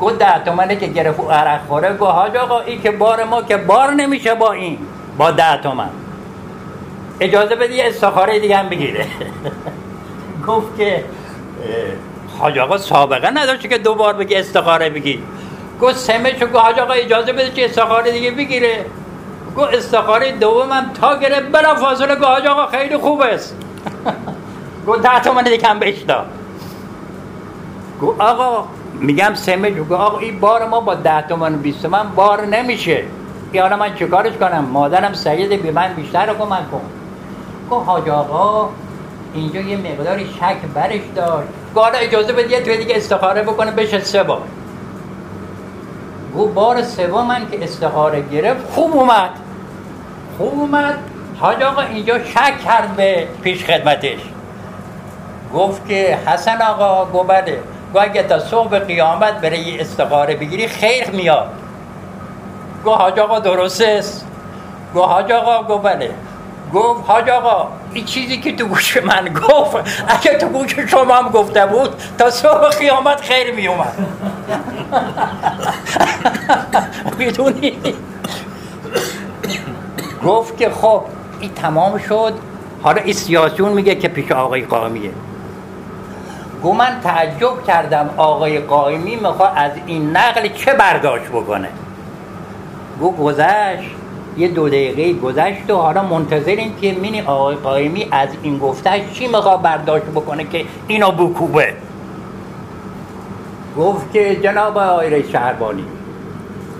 گفت 0.01 0.17
ده 0.17 0.43
تومنه 0.45 0.75
که 0.75 0.87
گرفت 0.87 1.19
عرق 1.19 1.61
خوره 1.67 1.97
گفت 1.97 2.11
حاج 2.11 2.35
آقا 2.35 2.61
این 2.61 2.81
که 2.81 2.91
بار 2.91 3.23
ما 3.23 3.41
که 3.41 3.57
بار 3.57 3.91
نمیشه 3.91 4.35
با 4.35 4.51
این 4.51 4.77
با 5.17 5.31
ده 5.31 5.57
تومن. 5.57 5.89
اجازه 7.19 7.55
بدی 7.55 7.81
استخاره 7.81 8.39
دیگه 8.39 8.57
هم 8.57 8.69
بگیره. 8.69 9.05
گفت 10.47 10.77
که 10.77 11.03
حاج 12.39 12.59
آقا 12.59 12.77
سابقه 12.77 13.29
نداشته 13.29 13.67
که 13.67 13.77
دوبار 13.77 14.13
بگی 14.13 14.35
استخاره 14.35 14.89
بگی. 14.89 15.19
گفت 15.81 16.11
چون 16.39 16.47
گفت 16.47 16.55
حاج 16.55 16.79
آقا 16.79 16.93
اجازه 16.93 17.33
بده 17.33 17.51
که 17.51 17.65
استخاره 17.65 18.11
دیگه 18.11 18.31
بگیره. 18.31 18.85
گفت 19.57 19.73
استخاره 19.73 20.31
دومم 20.31 20.91
تا 21.01 21.19
گره 21.19 21.39
بلا 21.41 21.75
فاصله 21.75 22.15
گفت 22.15 22.23
حاج 22.23 22.45
آقا 22.45 22.67
خیلی 22.67 22.97
خوب 22.97 23.21
است. 23.21 23.55
گفت 24.87 25.01
ده 25.01 25.19
تومن 25.19 25.43
دیگه 25.43 25.67
هم 25.67 25.79
داد. 25.79 26.25
گفت 28.01 28.21
آقا 28.21 28.67
میگم 28.99 29.33
سمه 29.33 29.71
گفت 29.71 29.91
آقا 29.91 30.19
این 30.19 30.39
بار 30.39 30.67
ما 30.67 30.79
با 30.79 30.95
ده 30.95 31.21
تومن 31.21 31.57
بیست 31.57 31.81
تومن 31.81 32.03
بار 32.15 32.45
نمیشه. 32.45 33.03
حالا 33.59 33.77
من 33.77 33.95
چیکارش 33.95 34.33
کنم؟ 34.33 34.65
مادرم 34.73 35.13
سعید 35.13 35.61
بی 35.61 35.71
من 35.71 35.93
بیشتر 35.93 36.33
کمک 36.33 36.71
کن. 36.71 36.81
گفت 37.71 37.85
حاج 37.87 38.09
آقا 38.09 38.69
اینجا 39.33 39.61
یه 39.61 39.77
مقداری 39.77 40.25
شک 40.25 40.57
برش 40.73 41.01
داشت 41.15 41.47
گفت 41.75 41.91
اجازه 41.95 42.33
بدید 42.33 42.63
تو 42.63 42.77
دیگه 42.77 42.95
استخاره 42.95 43.41
بکنه 43.41 43.71
بشه 43.71 43.99
سه 43.99 44.23
بار. 44.23 44.41
گفت 46.37 46.53
بار 46.53 46.81
سوم 46.81 47.27
من 47.27 47.49
که 47.51 47.63
استخاره 47.63 48.23
گرفت 48.31 48.73
خوب 48.73 48.95
اومد. 48.95 49.29
خوب 50.37 50.59
اومد. 50.59 50.97
حاج 51.39 51.63
آقا 51.63 51.81
اینجا 51.81 52.19
شک 52.23 52.63
کرد 52.65 52.95
به 52.95 53.27
پیش 53.41 53.65
خدمتش. 53.65 54.19
گفت 55.53 55.87
که 55.87 56.17
حسن 56.25 56.61
آقا 56.61 57.05
گو 57.05 57.23
بله. 57.23 57.59
گو 57.97 58.03
اگه 58.03 58.23
تا 58.23 58.39
صبح 58.39 58.79
قیامت 58.79 59.41
برای 59.41 59.79
استخاره 59.79 60.35
بگیری 60.35 60.67
خیر 60.67 61.09
میاد. 61.09 61.47
گو 62.83 62.91
حاج 62.91 63.19
آقا 63.19 63.39
درست 63.39 63.81
است. 63.81 64.25
گو 64.93 65.01
حاج 65.01 65.31
آقا 65.31 65.63
گو 65.63 65.77
بله. 65.77 66.11
گفت 66.73 67.09
حاج 67.09 67.29
آقا 67.29 67.67
این 67.93 68.05
چیزی 68.05 68.37
که 68.37 68.55
تو 68.55 68.65
گوش 68.65 68.97
من 68.97 69.33
گفت 69.33 69.75
اگه 70.07 70.37
تو 70.37 70.47
گوش 70.47 70.79
شما 70.79 71.15
هم 71.15 71.29
گفته 71.29 71.65
بود 71.65 71.89
تا 72.17 72.29
صبح 72.29 72.69
قیامت 72.69 73.21
خیر 73.21 73.55
می 73.55 73.67
اومد 73.67 74.07
می‌دونی؟ 77.17 77.77
گفت 80.25 80.57
که 80.57 80.69
خب 80.69 81.03
این 81.39 81.53
تمام 81.53 81.97
شد. 81.97 82.33
حالا 82.83 83.01
این 83.01 83.13
سیاسیون 83.13 83.73
میگه 83.73 83.95
که 83.95 84.07
پیش 84.07 84.31
آقای 84.31 84.61
قائمیه 84.61 85.11
گو 86.61 86.73
من 86.73 86.99
تعجب 87.03 87.63
کردم 87.67 88.09
آقای 88.17 88.59
قائمی 88.59 89.15
می‌خواد 89.15 89.51
از 89.55 89.71
این 89.85 90.17
نقل 90.17 90.47
چه 90.47 90.73
برداشت 90.73 91.25
بکنه. 91.25 91.69
گو 92.99 93.11
گذشت 93.11 93.89
یه 94.37 94.47
دو 94.47 94.67
دقیقه 94.67 95.13
گذشت 95.13 95.69
و 95.69 95.75
حالا 95.75 96.03
منتظریم 96.03 96.75
که 96.81 96.91
مینی 96.91 97.21
آقای 97.21 97.55
قائمی 97.55 98.07
از 98.11 98.29
این 98.43 98.57
گفتش 98.57 99.01
چی 99.13 99.27
می‌خواد 99.27 99.61
برداشت 99.61 100.05
بکنه 100.05 100.43
که 100.43 100.65
اینو 100.87 101.11
بکوبه. 101.11 101.73
گفت 103.77 104.13
که 104.13 104.35
جناب 104.35 104.77
آقای 104.77 105.31
شهربانی 105.31 105.85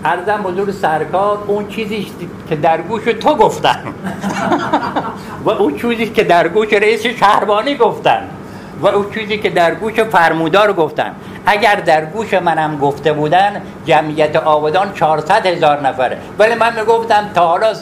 ارزم 0.04 0.42
بزرگ 0.42 0.70
سرکار 0.70 1.38
اون 1.46 1.68
چیزی 1.68 2.06
که 2.48 2.56
در 2.56 2.82
گوش 2.82 3.04
تو 3.04 3.34
گفتن. 3.34 3.78
و 5.44 5.50
اون 5.50 5.76
چیزی 5.76 6.06
که 6.06 6.24
در 6.24 6.48
گوش 6.48 6.72
رئیس 6.72 7.06
شهربانی 7.06 7.74
گفتن. 7.74 8.28
و 8.80 8.86
اون 8.86 9.06
چیزی 9.14 9.38
که 9.38 9.50
در 9.50 9.74
گوش 9.74 10.00
فرمودار 10.00 10.72
گفتن 10.72 11.14
اگر 11.46 11.74
در 11.74 12.04
گوش 12.04 12.34
منم 12.34 12.78
گفته 12.78 13.12
بودن 13.12 13.62
جمعیت 13.86 14.36
آبادان 14.36 14.92
400 14.92 15.46
هزار 15.46 15.80
نفره. 15.80 16.18
ولی 16.38 16.54
من 16.54 16.80
می‌گفتم 16.80 17.30
تا 17.34 17.48
حالا 17.48 17.74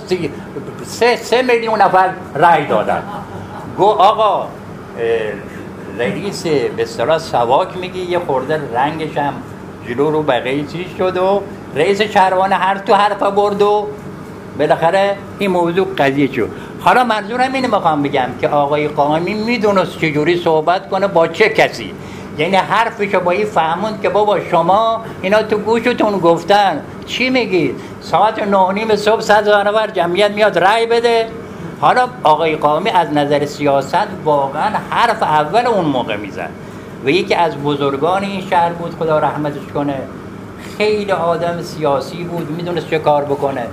سه, 0.85 1.16
سه 1.16 1.42
میلیون 1.42 1.82
نفر 1.82 2.11
رای 2.35 2.66
دادن. 2.66 3.02
گو 3.76 3.85
آقا 3.85 4.46
رئیس 5.98 6.42
به 6.46 6.82
اصطلاح 6.82 7.18
سواک 7.18 7.76
میگی 7.76 8.00
یه 8.00 8.18
خورده 8.18 8.61
رنگش 8.74 9.16
هم 9.16 9.35
جلو 9.88 10.11
رو 10.11 10.22
بقیه 10.22 10.64
چیز 10.66 10.87
شد 10.98 11.16
و 11.16 11.42
رئیس 11.74 12.02
شهروان 12.02 12.52
هر 12.52 12.78
تو 12.78 12.94
حرف 12.94 13.22
برد 13.22 13.62
و 13.62 13.87
بالاخره 14.59 15.16
این 15.38 15.50
موضوع 15.50 15.87
قضیه 15.98 16.32
شد. 16.32 16.50
حالا 16.87 17.05
منظورم 17.05 17.53
اینه 17.53 17.68
می‌خوام 17.68 18.03
بگم 18.03 18.29
که 18.40 18.49
آقای 18.49 18.88
قائمی 18.88 19.35
می‌دونست 19.35 19.99
چجوری 19.99 20.37
صحبت 20.37 20.88
کنه 20.88 21.07
با 21.07 21.29
چه 21.29 21.49
کسی. 21.49 21.94
یعنی 22.38 22.57
حرفشو 22.57 23.20
با 23.20 23.31
این 23.31 23.46
فهموند 23.46 24.03
که 24.03 24.09
بابا 24.09 24.40
شما 24.40 25.05
اینا 25.22 25.42
تو 25.42 25.59
گوشتون 25.59 26.18
گفتن. 26.18 26.83
چی 27.07 27.31
میگید 27.31 27.75
ساعت 28.01 28.42
نه 28.42 28.72
نیم 28.72 28.96
صبح 28.96 29.20
صد 29.20 29.49
نفر 29.49 29.90
جمعیت 29.90 30.31
میاد 30.31 30.59
رای 30.59 30.87
بده. 30.87 31.29
حالا 31.81 32.09
آقای 32.22 32.57
قائمی 32.57 32.90
از 32.90 33.12
نظر 33.12 33.46
سیاست 33.46 34.09
واقعا 34.25 34.70
حرف 34.90 35.22
اول 35.22 35.66
اون 35.66 35.85
موقع 35.85 36.16
می‌زد. 36.16 36.51
و 37.05 37.11
یکی 37.11 37.35
از 37.35 37.57
بزرگان 37.57 38.22
این 38.22 38.40
شهر 38.51 38.72
بود 38.72 38.94
خدا 38.99 39.18
رحمتش 39.18 39.72
کنه. 39.75 39.99
خیلی 40.79 41.12
آدم 41.12 41.62
سیاسی 41.62 42.25
بود 42.25 42.51
می‌دونست 42.51 42.90
چه 42.90 42.99
کار 42.99 43.25
بکنه. 43.25 43.66